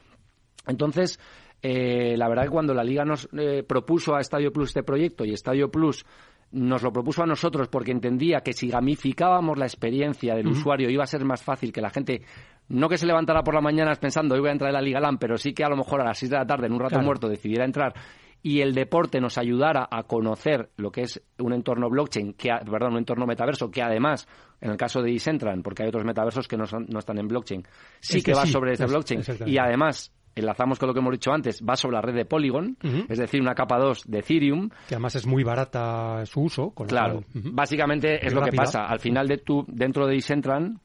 Entonces, 0.69 1.19
eh, 1.63 2.17
la 2.17 2.29
verdad 2.29 2.45
que 2.45 2.51
cuando 2.51 2.75
la 2.75 2.85
Liga 2.85 3.05
nos 3.05 3.29
eh, 3.37 3.65
propuso 3.67 4.15
a 4.15 4.21
Estadio 4.21 4.53
Plus 4.53 4.69
este 4.69 4.85
proyecto 4.85 5.25
y 5.25 5.33
Estadio 5.33 5.71
Plus 5.71 6.05
nos 6.51 6.83
lo 6.83 6.93
propuso 6.93 7.23
a 7.23 7.27
nosotros 7.27 7.69
porque 7.69 7.91
entendía 7.91 8.41
que 8.41 8.53
si 8.53 8.69
gamificábamos 8.69 9.59
la 9.59 9.67
experiencia 9.67 10.35
del 10.35 10.47
usuario 10.47 10.89
iba 10.89 11.05
a 11.05 11.07
ser 11.07 11.25
más 11.25 11.43
fácil 11.43 11.73
que 11.73 11.83
la 11.83 11.91
gente 11.91 12.23
no 12.69 12.89
que 12.89 12.97
se 12.97 13.07
levantara 13.07 13.43
por 13.43 13.55
la 13.55 13.61
mañana 13.61 13.95
pensando 13.97 14.35
hoy 14.35 14.41
voy 14.41 14.49
a 14.49 14.53
entrar 14.53 14.71
en 14.71 14.75
la 14.75 14.81
Liga 14.81 15.01
LAN, 15.01 15.19
pero 15.19 15.37
sí 15.37 15.53
que 15.53 15.65
a 15.65 15.69
lo 15.69 15.77
mejor 15.77 16.01
a 16.01 16.05
las 16.05 16.19
6 16.19 16.31
de 16.31 16.37
la 16.39 16.47
tarde 16.47 16.67
en 16.67 16.73
un 16.73 16.81
rato 16.81 17.01
muerto 17.01 17.29
decidiera 17.29 17.67
entrar 17.67 17.93
y 18.43 18.61
el 18.61 18.73
deporte 18.73 19.21
nos 19.21 19.37
ayudara 19.37 19.89
a 19.91 20.05
conocer 20.05 20.71
lo 20.77 20.91
que 20.91 21.03
es 21.03 21.21
un 21.39 21.53
entorno 21.53 21.91
blockchain, 21.91 22.35
que, 22.35 22.51
perdón, 22.71 22.93
un 22.93 22.99
entorno 22.99 23.27
metaverso, 23.27 23.71
que 23.71 23.83
además, 23.83 24.29
en 24.61 24.71
el 24.71 24.77
caso 24.77 25.03
de 25.03 25.11
Isentran, 25.11 25.63
porque 25.63 25.83
hay 25.83 25.89
otros 25.89 26.05
metaversos 26.05 26.47
que 26.47 26.57
no, 26.57 26.65
no 26.87 26.99
están 27.01 27.19
en 27.19 27.27
blockchain, 27.27 27.65
sí 28.01 28.23
que, 28.23 28.35
va 28.35 28.47
sobre 28.47 28.73
este 28.73 28.87
blockchain, 28.87 29.23
y 29.47 29.59
además 29.59 30.13
enlazamos 30.39 30.79
con 30.79 30.89
lo 30.89 30.95
que 30.95 31.01
hemos 31.01 31.13
dicho 31.13 31.33
antes, 31.33 31.63
va 31.63 31.77
sobre 31.77 31.97
la 31.97 32.03
red 32.03 32.15
de 32.15 32.25
Polygon, 32.25 32.77
es 33.09 33.19
decir, 33.19 33.41
una 33.41 33.55
capa 33.55 33.79
2 33.79 34.05
de 34.07 34.19
Ethereum. 34.19 34.69
Que 34.89 34.95
además 34.95 35.15
es 35.17 35.27
muy 35.27 35.45
barata 35.45 36.25
su 36.27 36.43
uso. 36.43 36.73
claro, 36.87 37.25
básicamente 37.35 38.27
es 38.27 38.33
lo 38.33 38.43
que 38.43 38.53
pasa. 38.53 38.87
Al 38.87 39.01
final 39.01 39.29
de 39.29 39.39
tu, 39.39 39.65
dentro 39.69 40.07
de 40.07 40.17
Isentran, 40.17 40.81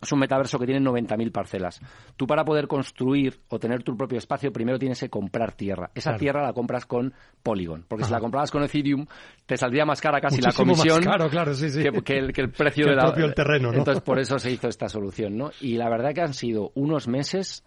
es 0.00 0.12
un 0.12 0.18
metaverso 0.18 0.58
que 0.58 0.66
tiene 0.66 0.80
90.000 0.80 1.30
parcelas. 1.30 1.80
Tú 2.16 2.26
para 2.26 2.44
poder 2.44 2.66
construir 2.66 3.40
o 3.48 3.58
tener 3.58 3.82
tu 3.82 3.96
propio 3.96 4.18
espacio, 4.18 4.50
primero 4.50 4.78
tienes 4.78 4.98
que 4.98 5.10
comprar 5.10 5.52
tierra. 5.52 5.90
Esa 5.94 6.16
tierra 6.16 6.42
la 6.42 6.52
compras 6.52 6.86
con 6.86 7.12
Polygon. 7.42 7.84
Porque 7.86 8.04
si 8.04 8.10
la 8.10 8.20
comprabas 8.20 8.50
con 8.50 8.62
Ethereum, 8.62 9.06
te 9.44 9.56
saldría 9.56 9.84
más 9.84 10.00
cara 10.00 10.20
casi 10.20 10.40
la 10.40 10.52
comisión 10.52 11.02
claro, 11.02 11.28
claro, 11.28 11.54
sí, 11.54 11.68
sí. 11.68 11.82
Que, 12.02 12.18
el, 12.18 12.50
precio 12.50 12.86
del 12.86 12.98
propio 12.98 13.32
terreno. 13.34 13.72
Entonces, 13.72 14.02
por 14.02 14.18
eso 14.18 14.38
se 14.38 14.50
hizo 14.50 14.68
esta 14.68 14.88
solución. 14.88 15.36
¿no? 15.36 15.50
Y 15.60 15.76
la 15.76 15.90
verdad 15.90 16.14
que 16.14 16.22
han 16.22 16.34
sido 16.34 16.72
unos 16.74 17.06
meses 17.06 17.62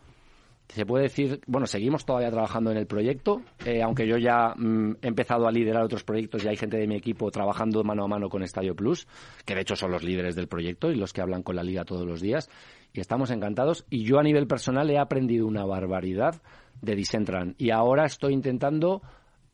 se 0.69 0.86
puede 0.86 1.04
decir, 1.04 1.41
bueno, 1.45 1.67
seguimos 1.67 2.06
todavía 2.06 2.32
trabajando 2.32 2.71
en 2.71 2.78
el 2.78 2.88
proyecto, 2.88 3.41
eh, 3.65 3.82
aunque 3.84 4.08
yo 4.08 4.17
ya 4.17 4.54
mm, 4.56 4.97
he 5.02 5.08
empezado 5.08 5.47
a 5.47 5.52
liderar 5.52 5.84
otros 5.84 6.04
proyectos 6.04 6.43
y 6.43 6.47
hay 6.47 6.58
gente 6.58 6.78
de 6.78 6.88
mi 6.88 6.95
equipo 6.95 7.30
trabajando 7.30 7.84
mano 7.84 8.06
a 8.06 8.08
mano 8.08 8.30
con 8.30 8.43
Estadio 8.43 8.76
Plus, 8.76 9.08
que 9.45 9.56
de 9.56 9.62
hecho 9.62 9.76
son 9.76 9.91
los 9.91 10.04
líderes 10.04 10.36
del 10.36 10.47
proyecto 10.47 10.91
y 10.91 10.95
los 10.95 11.13
que 11.13 11.21
hablan 11.21 11.43
con 11.43 11.56
la 11.56 11.63
liga 11.63 11.86
todos 11.86 12.08
los 12.08 12.21
días, 12.21 12.49
y 12.93 12.99
estamos 12.99 13.32
encantados. 13.32 13.86
Y 13.89 14.04
yo 14.04 14.19
a 14.19 14.23
nivel 14.23 14.47
personal 14.47 14.89
he 14.89 14.97
aprendido 14.97 15.45
una 15.47 15.65
barbaridad 15.65 16.41
de 16.82 16.95
Dicentran 16.95 17.56
y 17.58 17.69
ahora 17.69 18.06
estoy 18.06 18.34
intentando 18.34 19.02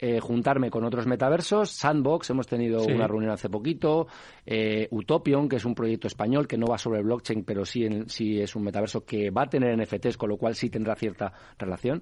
eh, 0.01 0.21
juntarme 0.21 0.69
con 0.69 0.85
otros 0.85 1.05
metaversos. 1.07 1.71
Sandbox, 1.71 2.29
hemos 2.29 2.47
tenido 2.47 2.83
una 2.85 3.05
reunión 3.05 3.33
hace 3.33 3.49
poquito. 3.49 4.07
Eh, 4.45 4.87
Utopion, 4.91 5.49
que 5.49 5.57
es 5.57 5.65
un 5.65 5.75
proyecto 5.75 6.07
español 6.07 6.47
que 6.47 6.57
no 6.57 6.67
va 6.67 6.77
sobre 6.77 7.01
blockchain, 7.01 7.43
pero 7.43 7.65
sí, 7.65 7.85
sí 8.07 8.39
es 8.39 8.55
un 8.55 8.63
metaverso 8.63 9.03
que 9.03 9.29
va 9.29 9.43
a 9.43 9.49
tener 9.49 9.77
NFTs, 9.77 10.15
con 10.15 10.29
lo 10.29 10.37
cual 10.37 10.55
sí 10.55 10.69
tendrá 10.69 10.95
cierta 10.95 11.33
relación. 11.57 12.01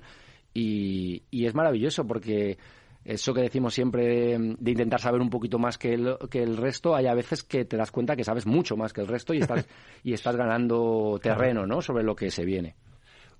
Y, 0.53 1.23
es 1.31 1.55
maravilloso 1.55 2.05
porque 2.05 2.59
eso 3.03 3.33
que 3.33 3.41
decimos 3.41 3.73
siempre 3.73 4.37
de, 4.37 4.71
intentar 4.71 4.99
saber 4.99 5.19
un 5.19 5.31
poquito 5.31 5.57
más 5.57 5.79
que 5.79 5.95
el, 5.95 6.17
que 6.29 6.43
el 6.43 6.55
resto, 6.55 6.95
hay 6.95 7.07
a 7.07 7.15
veces 7.15 7.43
que 7.43 7.65
te 7.65 7.77
das 7.77 7.89
cuenta 7.89 8.15
que 8.15 8.23
sabes 8.23 8.45
mucho 8.45 8.77
más 8.77 8.93
que 8.93 9.01
el 9.01 9.07
resto 9.07 9.33
y 9.33 9.39
estás, 9.39 9.67
y 10.03 10.13
estás 10.13 10.35
ganando 10.35 11.19
terreno 11.19 11.65
¿no? 11.65 11.81
sobre 11.81 12.03
lo 12.03 12.15
que 12.15 12.29
se 12.29 12.45
viene. 12.45 12.75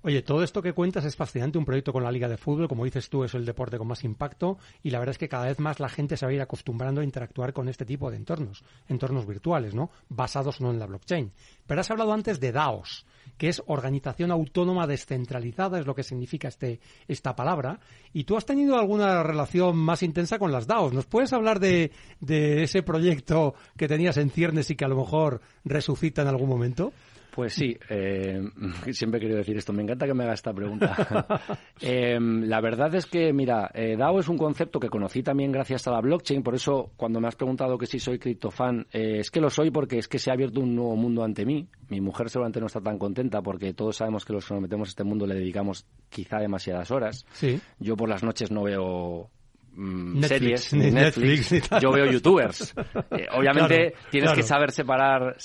Oye, 0.02 0.22
todo 0.22 0.44
esto 0.44 0.62
que 0.62 0.74
cuentas 0.74 1.04
es 1.04 1.16
fascinante, 1.16 1.58
un 1.58 1.64
proyecto 1.64 1.92
con 1.92 2.04
la 2.04 2.12
Liga 2.12 2.28
de 2.28 2.36
Fútbol, 2.36 2.68
como 2.68 2.84
dices 2.84 3.10
tú, 3.10 3.24
es 3.24 3.34
el 3.34 3.44
deporte 3.44 3.78
con 3.78 3.88
más 3.88 4.04
impacto 4.04 4.56
y 4.80 4.90
la 4.90 5.00
verdad 5.00 5.14
es 5.14 5.18
que 5.18 5.28
cada 5.28 5.46
vez 5.46 5.58
más 5.58 5.80
la 5.80 5.88
gente 5.88 6.16
se 6.16 6.24
va 6.24 6.30
a 6.30 6.34
ir 6.34 6.40
acostumbrando 6.40 7.00
a 7.00 7.04
interactuar 7.04 7.52
con 7.52 7.68
este 7.68 7.84
tipo 7.84 8.08
de 8.08 8.16
entornos, 8.16 8.62
entornos 8.86 9.26
virtuales, 9.26 9.74
¿no? 9.74 9.90
Basados 10.08 10.60
no 10.60 10.70
en 10.70 10.78
la 10.78 10.86
blockchain. 10.86 11.32
Pero 11.66 11.80
has 11.80 11.90
hablado 11.90 12.12
antes 12.12 12.38
de 12.38 12.52
DAOs, 12.52 13.06
que 13.36 13.48
es 13.48 13.60
Organización 13.66 14.30
Autónoma 14.30 14.86
Descentralizada, 14.86 15.80
es 15.80 15.86
lo 15.86 15.96
que 15.96 16.04
significa 16.04 16.46
este, 16.46 16.78
esta 17.08 17.34
palabra, 17.34 17.80
y 18.12 18.22
tú 18.22 18.36
has 18.36 18.46
tenido 18.46 18.78
alguna 18.78 19.24
relación 19.24 19.76
más 19.76 20.04
intensa 20.04 20.38
con 20.38 20.52
las 20.52 20.68
DAOs. 20.68 20.92
¿Nos 20.92 21.06
puedes 21.06 21.32
hablar 21.32 21.58
de, 21.58 21.90
de 22.20 22.62
ese 22.62 22.84
proyecto 22.84 23.54
que 23.76 23.88
tenías 23.88 24.16
en 24.16 24.30
ciernes 24.30 24.70
y 24.70 24.76
que 24.76 24.84
a 24.84 24.88
lo 24.88 24.96
mejor 24.96 25.40
resucita 25.64 26.22
en 26.22 26.28
algún 26.28 26.48
momento? 26.48 26.92
Pues 27.38 27.52
sí, 27.52 27.78
eh, 27.88 28.42
siempre 28.90 29.18
he 29.18 29.20
querido 29.20 29.38
decir 29.38 29.56
esto. 29.56 29.72
Me 29.72 29.84
encanta 29.84 30.06
que 30.06 30.12
me 30.12 30.24
haga 30.24 30.32
esta 30.32 30.52
pregunta. 30.52 31.38
Em, 31.80 32.42
la 32.42 32.60
verdad 32.60 32.92
es 32.96 33.06
que, 33.06 33.32
mira, 33.32 33.70
eh, 33.72 33.94
DAO 33.96 34.18
es 34.18 34.28
un 34.28 34.36
concepto 34.36 34.80
que 34.80 34.88
conocí 34.88 35.22
también 35.22 35.52
gracias 35.52 35.86
a 35.86 35.92
la 35.92 36.00
blockchain. 36.00 36.42
Por 36.42 36.56
eso, 36.56 36.90
cuando 36.96 37.20
me 37.20 37.28
has 37.28 37.36
preguntado 37.36 37.78
que 37.78 37.86
si 37.86 38.00
soy 38.00 38.18
criptofan, 38.18 38.88
eh, 38.92 39.18
es 39.20 39.30
que 39.30 39.40
lo 39.40 39.50
soy 39.50 39.70
porque 39.70 39.98
es 39.98 40.08
que 40.08 40.18
se 40.18 40.30
ha 40.30 40.34
abierto 40.34 40.58
un 40.58 40.74
nuevo 40.74 40.96
mundo 40.96 41.22
ante 41.22 41.46
mí. 41.46 41.68
Mi 41.88 42.00
mujer 42.00 42.28
seguramente 42.28 42.58
no 42.58 42.66
está 42.66 42.80
tan 42.80 42.98
contenta 42.98 43.40
porque 43.40 43.72
todos 43.72 43.98
sabemos 43.98 44.24
que 44.24 44.32
los 44.32 44.44
que 44.44 44.54
nos 44.54 44.62
metemos 44.64 44.88
a 44.88 44.90
este 44.90 45.04
mundo 45.04 45.24
le 45.24 45.36
dedicamos 45.36 45.86
quizá 46.08 46.40
demasiadas 46.40 46.90
horas. 46.90 47.24
Sí. 47.30 47.60
Yo 47.78 47.96
por 47.96 48.08
las 48.08 48.24
noches 48.24 48.50
no 48.50 48.64
veo 48.64 49.30
mm, 49.76 50.24
series, 50.24 50.74
ni 50.74 50.90
Netflix, 50.90 51.70
yo 51.80 51.92
veo 51.92 52.10
youtubers. 52.10 52.74
obviamente 53.32 53.94
tienes 54.10 54.32
que 54.32 54.42
saber 54.42 54.72
separar 54.72 55.36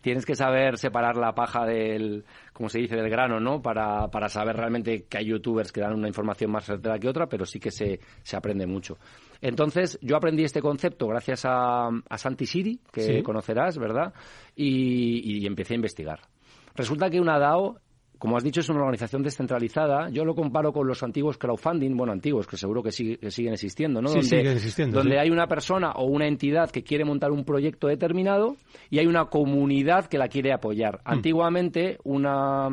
tienes 0.00 0.24
que 0.24 0.34
saber 0.34 0.78
separar 0.78 1.16
la 1.16 1.34
paja 1.34 1.64
del, 1.66 2.24
como 2.52 2.68
se 2.68 2.78
dice, 2.78 2.96
del 2.96 3.10
grano, 3.10 3.40
¿no? 3.40 3.60
Para, 3.62 4.08
para 4.08 4.28
saber 4.28 4.56
realmente 4.56 5.04
que 5.08 5.18
hay 5.18 5.26
youtubers 5.26 5.72
que 5.72 5.80
dan 5.80 5.94
una 5.94 6.08
información 6.08 6.50
más 6.50 6.64
certera 6.64 6.98
que 6.98 7.08
otra, 7.08 7.26
pero 7.26 7.44
sí 7.44 7.58
que 7.58 7.70
se, 7.70 8.00
se 8.22 8.36
aprende 8.36 8.66
mucho. 8.66 8.98
Entonces, 9.40 9.98
yo 10.02 10.16
aprendí 10.16 10.44
este 10.44 10.60
concepto 10.60 11.06
gracias 11.06 11.44
a, 11.44 11.88
a 11.88 12.18
Santi 12.18 12.46
Siri, 12.46 12.80
que 12.92 13.22
conocerás, 13.22 13.78
¿verdad? 13.78 14.12
Y, 14.56 15.38
y 15.38 15.46
empecé 15.46 15.74
a 15.74 15.76
investigar. 15.76 16.20
Resulta 16.74 17.10
que 17.10 17.20
una 17.20 17.38
DAO 17.38 17.78
como 18.18 18.36
has 18.36 18.42
dicho, 18.42 18.60
es 18.60 18.68
una 18.68 18.80
organización 18.80 19.22
descentralizada. 19.22 20.10
Yo 20.10 20.24
lo 20.24 20.34
comparo 20.34 20.72
con 20.72 20.86
los 20.86 21.02
antiguos 21.02 21.38
crowdfunding, 21.38 21.96
bueno, 21.96 22.12
antiguos, 22.12 22.46
que 22.46 22.56
seguro 22.56 22.82
que, 22.82 22.90
siguen 22.90 23.52
existiendo, 23.52 24.02
¿no? 24.02 24.08
Sí, 24.08 24.14
donde, 24.14 24.28
siguen 24.28 24.52
existiendo. 24.52 24.98
Donde 24.98 25.20
hay 25.20 25.30
una 25.30 25.46
persona 25.46 25.92
o 25.92 26.04
una 26.06 26.26
entidad 26.26 26.70
que 26.70 26.82
quiere 26.82 27.04
montar 27.04 27.30
un 27.30 27.44
proyecto 27.44 27.86
determinado 27.86 28.56
y 28.90 28.98
hay 28.98 29.06
una 29.06 29.26
comunidad 29.26 30.06
que 30.06 30.18
la 30.18 30.28
quiere 30.28 30.52
apoyar. 30.52 30.96
Mm. 30.96 31.00
Antiguamente, 31.04 31.98
una, 32.02 32.68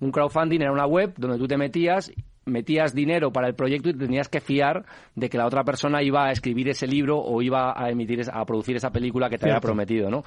un 0.00 0.10
crowdfunding 0.10 0.60
era 0.60 0.72
una 0.72 0.86
web 0.86 1.14
donde 1.16 1.38
tú 1.38 1.46
te 1.46 1.56
metías 1.56 2.10
metías 2.48 2.94
dinero 2.94 3.30
para 3.30 3.46
el 3.46 3.54
proyecto 3.54 3.90
y 3.90 3.94
tenías 3.94 4.28
que 4.28 4.40
fiar 4.40 4.84
de 5.14 5.28
que 5.28 5.38
la 5.38 5.46
otra 5.46 5.64
persona 5.64 6.02
iba 6.02 6.26
a 6.26 6.32
escribir 6.32 6.68
ese 6.70 6.86
libro 6.86 7.18
o 7.18 7.42
iba 7.42 7.74
a 7.76 7.90
emitir 7.90 8.22
a 8.32 8.44
producir 8.44 8.76
esa 8.76 8.90
película 8.90 9.28
que 9.28 9.38
te 9.38 9.46
había 9.46 9.60
prometido, 9.60 10.10
¿no? 10.10 10.24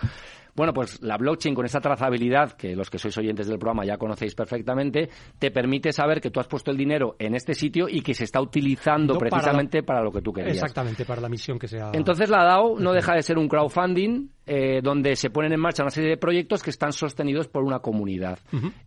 Bueno, 0.55 0.73
pues 0.73 1.01
la 1.01 1.17
blockchain 1.17 1.55
con 1.55 1.65
esa 1.65 1.79
trazabilidad, 1.79 2.53
que 2.53 2.75
los 2.75 2.89
que 2.89 2.97
sois 2.97 3.17
oyentes 3.17 3.47
del 3.47 3.57
programa 3.59 3.85
ya 3.85 3.97
conocéis 3.97 4.35
perfectamente, 4.35 5.09
te 5.39 5.51
permite 5.51 5.91
saber 5.91 6.21
que 6.21 6.31
tú 6.31 6.39
has 6.39 6.47
puesto 6.47 6.71
el 6.71 6.77
dinero 6.77 7.15
en 7.19 7.35
este 7.35 7.53
sitio 7.53 7.87
y 7.89 8.01
que 8.01 8.13
se 8.13 8.25
está 8.25 8.41
utilizando 8.41 9.17
precisamente 9.17 9.83
para, 9.83 10.03
lo 10.03 10.11
que 10.11 10.21
tú 10.21 10.33
querías. 10.33 10.55
Exactamente, 10.55 11.05
para 11.05 11.21
la 11.21 11.29
misión 11.29 11.57
que 11.57 11.67
sea. 11.67 11.91
Entonces 11.93 12.29
la 12.29 12.43
DAO 12.43 12.79
no 12.79 12.93
deja 12.93 13.13
de 13.15 13.21
ser 13.21 13.37
un 13.37 13.47
crowdfunding 13.47 14.29
eh, 14.47 14.81
donde 14.83 15.15
se 15.15 15.29
ponen 15.29 15.53
en 15.53 15.59
marcha 15.59 15.83
una 15.83 15.91
serie 15.91 16.09
de 16.09 16.17
proyectos 16.17 16.63
que 16.63 16.71
están 16.71 16.91
sostenidos 16.91 17.47
por 17.47 17.63
una 17.63 17.79
comunidad. 17.79 18.39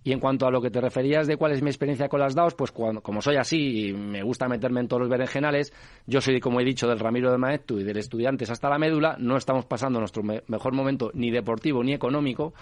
Y 0.02 0.12
en 0.12 0.18
cuanto 0.18 0.46
a 0.46 0.50
lo 0.50 0.60
que 0.60 0.68
te 0.68 0.80
referías 0.80 1.26
de 1.26 1.36
cuál 1.36 1.52
es 1.52 1.62
mi 1.62 1.70
experiencia 1.70 2.08
con 2.08 2.20
las 2.20 2.34
DAOs, 2.34 2.54
pues 2.54 2.72
como 2.72 3.22
soy 3.22 3.36
así 3.36 3.88
y 3.88 3.92
me 3.92 4.22
gusta 4.22 4.48
meterme 4.48 4.80
en 4.80 4.88
todos 4.88 5.00
los 5.00 5.08
berenjenales, 5.08 5.72
yo 6.06 6.20
soy, 6.20 6.40
como 6.40 6.60
he 6.60 6.64
dicho, 6.64 6.88
del 6.88 6.98
Ramiro 6.98 7.30
de 7.30 7.38
Maestu 7.38 7.78
y 7.78 7.84
del 7.84 7.96
Estudiantes 7.96 8.50
hasta 8.50 8.68
la 8.68 8.78
médula, 8.78 9.16
no 9.18 9.36
estamos 9.36 9.64
pasando 9.64 10.00
nuestro 10.00 10.22
mejor 10.22 10.74
momento 10.74 11.10
ni 11.14 11.30
de 11.30 11.42
ni 11.82 11.92
económico. 11.92 12.54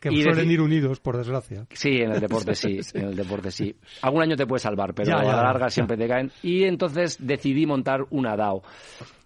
que 0.00 0.10
suelen 0.22 0.50
ir 0.50 0.60
unidos, 0.60 1.00
por 1.00 1.16
desgracia. 1.16 1.66
Sí, 1.72 1.98
en 2.00 2.12
el 2.12 2.20
deporte 2.20 2.54
sí, 2.54 2.80
en 2.94 3.08
el 3.08 3.16
deporte 3.16 3.50
sí. 3.50 3.74
Algún 4.02 4.22
año 4.22 4.36
te 4.36 4.46
puede 4.46 4.60
salvar, 4.60 4.94
pero 4.94 5.16
a 5.16 5.22
la 5.22 5.42
larga 5.42 5.70
siempre 5.70 5.96
te 5.96 6.08
caen. 6.08 6.30
Y 6.42 6.64
entonces 6.64 7.16
decidí 7.20 7.66
montar 7.66 8.06
una 8.10 8.36
DAO. 8.36 8.62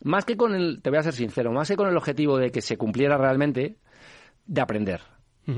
Más 0.03 0.25
que 0.25 0.37
con 0.37 0.55
el, 0.55 0.81
te 0.83 0.91
voy 0.91 0.99
a 0.99 1.03
ser 1.03 1.15
sincero, 1.15 1.53
más 1.53 1.69
que 1.69 1.77
con 1.77 1.89
el 1.89 1.97
objetivo 1.97 2.39
de 2.39 2.51
que 2.51 2.61
se 2.61 2.77
cumpliera 2.77 3.17
realmente, 3.17 3.77
de 4.47 4.61
aprender. 4.61 5.01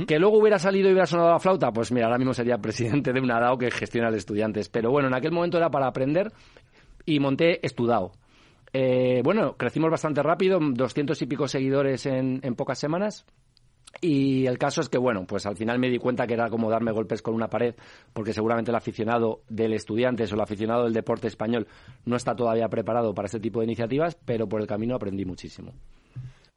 Que 0.08 0.18
luego 0.18 0.38
hubiera 0.38 0.58
salido 0.58 0.88
y 0.88 0.92
hubiera 0.92 1.06
sonado 1.06 1.30
la 1.30 1.38
flauta, 1.38 1.70
pues 1.70 1.92
mira, 1.92 2.06
ahora 2.06 2.18
mismo 2.18 2.34
sería 2.34 2.58
presidente 2.58 3.12
de 3.12 3.20
una 3.20 3.38
DAO 3.38 3.56
que 3.56 3.70
gestiona 3.70 4.08
a 4.08 4.10
los 4.10 4.18
estudiantes. 4.18 4.68
Pero 4.68 4.90
bueno, 4.90 5.06
en 5.06 5.14
aquel 5.14 5.30
momento 5.30 5.58
era 5.58 5.70
para 5.70 5.86
aprender 5.86 6.32
y 7.04 7.20
monté 7.20 7.64
Estudao. 7.64 8.10
Eh, 8.72 9.20
bueno, 9.22 9.56
crecimos 9.56 9.90
bastante 9.90 10.24
rápido, 10.24 10.58
doscientos 10.60 11.22
y 11.22 11.26
pico 11.26 11.46
seguidores 11.46 12.04
en 12.06 12.40
pocas 12.56 12.80
semanas. 12.80 13.26
Y 14.00 14.46
el 14.46 14.58
caso 14.58 14.80
es 14.80 14.88
que, 14.88 14.98
bueno, 14.98 15.26
pues 15.26 15.46
al 15.46 15.56
final 15.56 15.78
me 15.78 15.88
di 15.88 15.98
cuenta 15.98 16.26
que 16.26 16.34
era 16.34 16.50
como 16.50 16.70
darme 16.70 16.92
golpes 16.92 17.22
con 17.22 17.34
una 17.34 17.48
pared, 17.48 17.74
porque 18.12 18.32
seguramente 18.32 18.70
el 18.70 18.76
aficionado 18.76 19.40
del 19.48 19.72
estudiante 19.72 20.24
o 20.24 20.34
el 20.34 20.40
aficionado 20.40 20.84
del 20.84 20.92
deporte 20.92 21.28
español 21.28 21.66
no 22.04 22.16
está 22.16 22.34
todavía 22.34 22.68
preparado 22.68 23.14
para 23.14 23.26
este 23.26 23.40
tipo 23.40 23.60
de 23.60 23.66
iniciativas, 23.66 24.16
pero 24.24 24.48
por 24.48 24.60
el 24.60 24.66
camino 24.66 24.96
aprendí 24.96 25.24
muchísimo. 25.24 25.72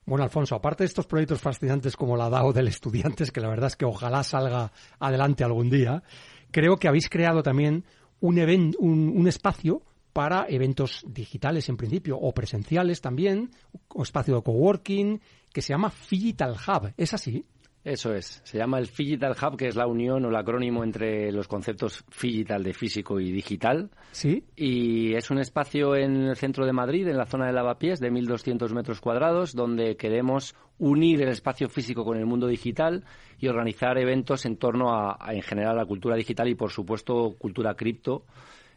Bueno, 0.06 0.24
Alfonso, 0.24 0.56
aparte 0.56 0.84
de 0.84 0.88
estos 0.88 1.06
proyectos 1.06 1.40
fascinantes 1.40 1.96
como 1.96 2.18
la 2.18 2.30
DAO 2.30 2.52
del 2.52 2.68
Estudiantes, 2.68 3.32
que 3.32 3.42
la 3.42 3.50
verdad 3.50 3.68
es 3.68 3.76
que 3.76 3.86
ojalá 3.86 4.24
salga 4.24 4.72
adelante 5.00 5.44
algún 5.44 5.70
día, 5.70 6.04
creo 6.52 6.78
que 6.78 6.88
habéis 6.88 7.10
creado 7.10 7.44
también 7.44 7.86
un, 8.20 8.40
un, 8.80 9.14
un 9.16 9.28
espacio 9.28 9.84
para 10.14 10.46
eventos 10.50 11.04
digitales 11.08 11.70
en 11.70 11.78
principio 11.78 12.18
o 12.18 12.34
presenciales 12.34 13.02
también, 13.02 13.52
o 13.90 14.04
espacio 14.04 14.36
de 14.36 14.44
coworking 14.44 15.22
que 15.54 15.62
se 15.62 15.74
llama 15.74 15.92
Digital 16.10 16.56
Hub. 16.68 16.94
¿Es 16.98 17.14
así? 17.14 17.46
Eso 17.84 18.14
es. 18.14 18.42
Se 18.44 18.58
llama 18.58 18.78
el 18.78 18.88
Digital 18.88 19.36
Hub, 19.42 19.58
que 19.58 19.68
es 19.68 19.76
la 19.76 19.88
unión 19.88 20.26
o 20.26 20.30
el 20.30 20.36
acrónimo 20.36 20.84
entre 20.84 21.32
los 21.32 21.48
conceptos 21.48 22.04
digital 22.22 22.62
de 22.62 22.74
físico 22.74 23.22
y 23.22 23.32
digital. 23.32 23.90
Sí. 24.12 24.44
Y 24.56 25.14
es 25.14 25.32
un 25.32 25.40
espacio 25.40 25.96
en 25.96 26.24
el 26.24 26.36
centro 26.36 26.66
de 26.66 26.74
Madrid, 26.74 27.08
en 27.08 27.18
la 27.18 27.26
zona 27.26 27.48
de 27.48 27.54
Lavapiés, 27.54 28.02
de 28.02 28.12
1.200 28.12 28.74
metros 28.74 29.00
cuadrados, 29.00 29.56
donde 29.56 29.96
queremos 29.96 30.56
unir 30.78 31.22
el 31.22 31.30
espacio 31.30 31.70
físico 31.70 32.04
con 32.04 32.18
el 32.18 32.26
mundo 32.26 32.48
digital 32.48 33.06
y 33.40 33.48
organizar 33.48 33.98
eventos 33.98 34.46
en 34.46 34.58
torno 34.58 34.94
a, 34.94 35.18
a 35.18 35.34
en 35.34 35.42
general, 35.42 35.78
la 35.78 35.86
cultura 35.86 36.18
digital 36.18 36.50
y, 36.50 36.56
por 36.56 36.72
supuesto, 36.72 37.36
cultura 37.40 37.76
cripto 37.76 38.26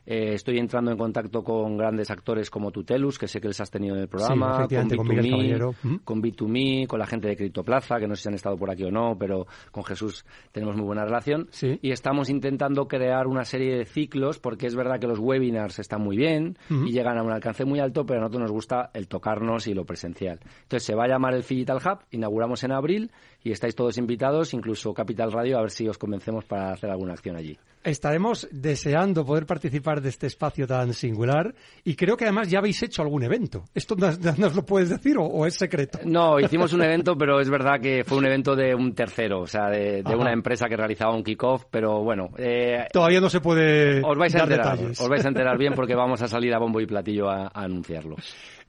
eh, 0.04 0.34
estoy 0.34 0.58
entrando 0.58 0.90
en 0.90 0.98
contacto 0.98 1.42
con 1.42 1.76
grandes 1.76 2.10
actores 2.10 2.50
como 2.50 2.70
Tutelus, 2.70 3.18
que 3.18 3.28
sé 3.28 3.40
que 3.40 3.48
les 3.48 3.60
has 3.60 3.70
tenido 3.70 3.94
en 3.94 4.02
el 4.02 4.08
programa, 4.08 4.66
con, 4.68 4.68
B2Me, 4.68 6.00
con, 6.04 6.22
B2Me, 6.22 6.86
con 6.86 6.98
la 6.98 7.06
gente 7.06 7.28
de 7.28 7.36
Criptoplaza, 7.36 7.98
que 7.98 8.08
no 8.08 8.16
sé 8.16 8.22
si 8.22 8.28
han 8.28 8.34
estado 8.34 8.56
por 8.56 8.70
aquí 8.70 8.84
o 8.84 8.90
no, 8.90 9.16
pero 9.18 9.46
con 9.70 9.84
Jesús 9.84 10.24
tenemos 10.50 10.76
muy 10.76 10.86
buena 10.86 11.04
relación. 11.04 11.48
Y 11.80 11.90
estamos 11.92 12.30
intentando 12.30 12.88
crear 12.88 13.26
una 13.26 13.44
serie 13.44 13.76
de 13.76 13.84
ciclos, 13.84 14.38
porque 14.38 14.66
es 14.66 14.74
verdad 14.74 14.98
que 14.98 15.06
los 15.06 15.18
webinars 15.18 15.78
están 15.78 16.02
muy 16.02 16.16
bien 16.16 16.56
y 16.68 16.92
llegan 16.92 17.18
a 17.18 17.22
un 17.22 17.30
alcance 17.30 17.64
muy 17.64 17.80
alto, 17.80 18.04
pero 18.04 18.18
a 18.18 18.22
nosotros 18.22 18.42
nos 18.42 18.52
gusta 18.52 18.90
el 18.94 19.08
tocarnos 19.08 19.66
y 19.66 19.74
lo 19.74 19.84
presencial. 19.84 20.40
Entonces 20.62 20.84
se 20.84 20.94
va 20.94 21.04
a 21.04 21.08
llamar 21.08 21.34
el 21.34 21.42
Digital 21.42 21.78
Hub, 21.78 22.00
inauguramos 22.10 22.64
en 22.64 22.72
abril 22.72 23.10
y 23.44 23.52
estáis 23.52 23.74
todos 23.74 23.98
invitados, 23.98 24.54
incluso 24.54 24.94
Capital 24.94 25.32
Radio, 25.32 25.58
a 25.58 25.62
ver 25.62 25.70
si 25.70 25.88
os 25.88 25.98
convencemos 25.98 26.44
para 26.44 26.72
hacer 26.72 26.90
alguna 26.90 27.14
acción 27.14 27.36
allí. 27.36 27.58
Estaremos 27.84 28.48
deseando 28.52 29.24
poder 29.24 29.44
participar 29.44 30.00
de 30.00 30.08
este 30.08 30.28
espacio 30.28 30.68
tan 30.68 30.94
singular 30.94 31.52
y 31.82 31.96
creo 31.96 32.16
que 32.16 32.24
además 32.24 32.48
ya 32.48 32.60
habéis 32.60 32.80
hecho 32.82 33.02
algún 33.02 33.24
evento. 33.24 33.64
¿Esto 33.74 33.96
nos, 33.96 34.18
lo 34.54 34.64
puedes 34.64 34.88
decir 34.88 35.16
o, 35.18 35.46
es 35.46 35.54
secreto? 35.54 35.98
No, 36.04 36.38
hicimos 36.38 36.72
un 36.72 36.82
evento, 36.82 37.16
pero 37.16 37.40
es 37.40 37.50
verdad 37.50 37.80
que 37.80 38.04
fue 38.04 38.18
un 38.18 38.26
evento 38.26 38.54
de 38.54 38.74
un 38.74 38.94
tercero, 38.94 39.40
o 39.40 39.46
sea, 39.46 39.68
de, 39.68 40.02
una 40.14 40.32
empresa 40.32 40.68
que 40.68 40.76
realizaba 40.76 41.14
un 41.14 41.24
kickoff, 41.24 41.64
pero 41.70 42.02
bueno. 42.04 42.30
Eh, 42.38 42.86
Todavía 42.92 43.20
no 43.20 43.28
se 43.28 43.40
puede. 43.40 44.00
Os 44.04 44.16
vais 44.16 44.34
a 44.36 44.44
enterar, 44.44 44.78
os 44.78 45.08
vais 45.08 45.24
a 45.24 45.28
enterar 45.28 45.58
bien 45.58 45.72
porque 45.74 45.94
vamos 45.96 46.22
a 46.22 46.28
salir 46.28 46.54
a 46.54 46.58
bombo 46.58 46.80
y 46.80 46.86
platillo 46.86 47.28
a, 47.28 47.48
anunciarlo. 47.52 48.16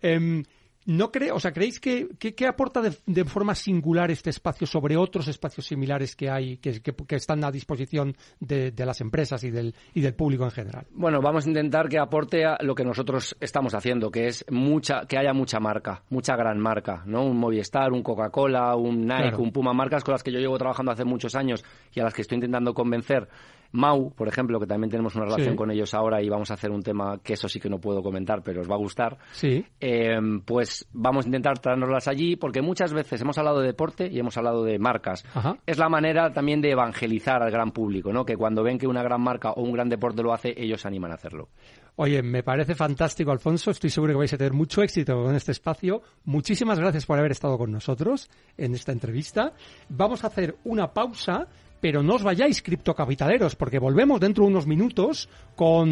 Em, 0.02 0.44
¿No 0.86 1.12
cree, 1.12 1.32
o 1.32 1.40
sea, 1.40 1.54
creéis 1.54 1.80
que, 1.80 2.10
que, 2.18 2.48
aporta 2.48 2.82
de, 2.82 3.26
forma 3.26 3.56
singular 3.56 4.12
este 4.12 4.30
espacio 4.30 4.68
sobre 4.68 4.98
otros 4.98 5.28
espacios 5.28 5.66
similares 5.66 6.16
que 6.16 6.30
hay, 6.30 6.58
que, 6.58 6.82
que 6.82 7.16
están 7.16 7.44
a 7.44 7.52
disposición 7.52 8.16
de, 8.40 8.72
de, 8.72 8.86
las 8.86 9.00
empresas 9.02 9.44
y 9.44 9.52
del, 9.52 9.74
y 9.94 10.02
del 10.02 10.14
público 10.14 10.44
en 10.44 10.52
general? 10.52 10.86
Bueno, 10.92 11.22
vamos 11.22 11.46
a 11.46 11.50
intentar 11.50 11.88
que 11.88 11.98
aporte 11.98 12.46
a 12.46 12.58
lo 12.62 12.76
que 12.76 12.84
nosotros 12.84 13.36
estamos 13.40 13.74
haciendo, 13.74 14.12
que 14.12 14.28
es 14.28 14.46
mucha, 14.50 15.06
que 15.06 15.18
haya 15.18 15.34
mucha 15.34 15.60
marca, 15.60 16.04
mucha 16.10 16.36
gran 16.36 16.60
marca, 16.60 17.04
¿no? 17.06 17.24
Un 17.24 17.38
Movistar, 17.38 17.92
un 17.92 18.04
Coca-Cola, 18.04 18.76
un 18.76 19.08
Nike, 19.08 19.38
un 19.38 19.52
Puma, 19.52 19.74
marcas 19.74 20.04
con 20.04 20.14
las 20.14 20.24
que 20.24 20.32
yo 20.32 20.40
llevo 20.40 20.58
trabajando 20.58 20.92
hace 20.92 21.06
muchos 21.06 21.36
años 21.36 21.64
y 21.94 22.00
a 22.00 22.04
las 22.04 22.14
que 22.14 22.24
estoy 22.24 22.36
intentando 22.36 22.74
convencer 22.74 23.30
Mau, 23.74 24.12
por 24.12 24.28
ejemplo, 24.28 24.60
que 24.60 24.68
también 24.68 24.90
tenemos 24.90 25.16
una 25.16 25.26
relación 25.26 25.56
con 25.56 25.72
ellos 25.72 25.94
ahora 25.94 26.22
y 26.22 26.30
vamos 26.30 26.52
a 26.52 26.54
hacer 26.54 26.72
un 26.72 26.82
tema 26.82 27.20
que 27.24 27.34
eso 27.34 27.50
sí 27.50 27.60
que 27.60 27.70
no 27.70 27.80
puedo 27.80 28.02
comentar, 28.02 28.44
pero 28.44 28.62
os 28.62 28.70
va 28.70 28.76
a 28.76 28.78
gustar. 28.78 29.18
Sí. 29.32 29.66
Eh, 29.80 30.20
pues 30.46 30.88
vamos 30.94 31.26
a 31.26 31.28
intentar 31.28 31.58
traernoslas 31.60 32.08
allí 32.08 32.36
porque 32.36 32.62
muchas 32.62 32.94
veces 32.94 33.22
hemos 33.22 33.38
hablado 33.38 33.62
de 33.62 33.68
deporte 33.68 34.08
y 34.08 34.20
hemos 34.20 34.38
hablado 34.38 34.64
de 34.64 34.78
marcas. 34.78 35.26
Es 35.66 35.78
la 35.78 35.90
manera 35.90 36.32
también 36.32 36.62
de 36.62 36.72
evangelizar 36.72 37.42
al 37.42 37.52
gran 37.52 37.72
público, 37.72 38.14
¿no? 38.14 38.26
Que 38.26 38.38
cuando 38.38 38.64
ven 38.64 38.78
que 38.78 38.88
una 38.88 39.02
gran 39.02 39.22
marca 39.22 39.52
o 39.52 39.64
un 39.64 39.74
gran 39.74 39.90
deporte 39.90 40.22
lo 40.22 40.34
hace, 40.34 40.54
ellos 40.56 40.82
se 40.82 40.88
animan 40.88 41.12
a 41.12 41.16
hacerlo. 41.16 41.50
Oye, 41.96 42.24
me 42.24 42.42
parece 42.42 42.74
fantástico, 42.74 43.32
Alfonso. 43.32 43.72
Estoy 43.72 43.90
seguro 43.90 44.14
que 44.14 44.18
vais 44.18 44.34
a 44.34 44.38
tener 44.38 44.54
mucho 44.54 44.82
éxito 44.82 45.16
con 45.24 45.36
este 45.36 45.52
espacio. 45.52 46.02
Muchísimas 46.26 46.80
gracias 46.80 47.06
por 47.06 47.20
haber 47.20 47.32
estado 47.32 47.58
con 47.58 47.72
nosotros 47.72 48.30
en 48.58 48.74
esta 48.74 48.92
entrevista. 48.92 49.54
Vamos 49.90 50.24
a 50.24 50.28
hacer 50.28 50.58
una 50.64 50.94
pausa 50.94 51.48
pero 51.84 52.00
no 52.00 52.16
os 52.16 52.24
vayáis 52.24 52.64
criptocapitaleros, 52.64 53.60
porque 53.60 53.76
volvemos 53.76 54.24
dentro 54.24 54.48
de 54.48 54.56
unos 54.56 54.64
minutos 54.64 55.28
con 55.52 55.84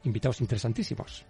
invitados 0.00 0.40
interesantísimos. 0.40 1.28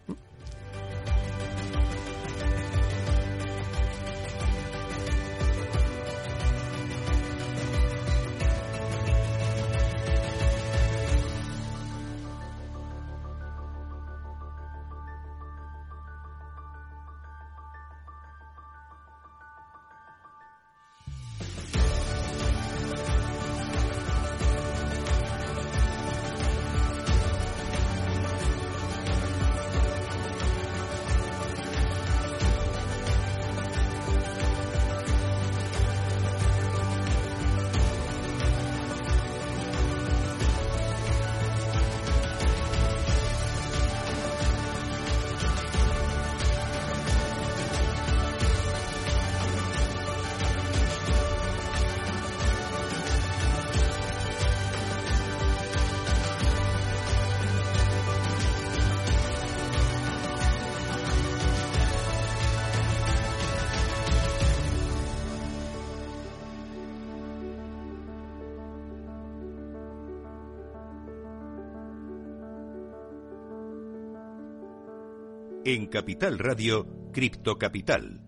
En 75.69 75.87
Capital 75.87 76.39
Radio, 76.39 76.87
Cripto 77.13 77.59
Capital 77.59 78.28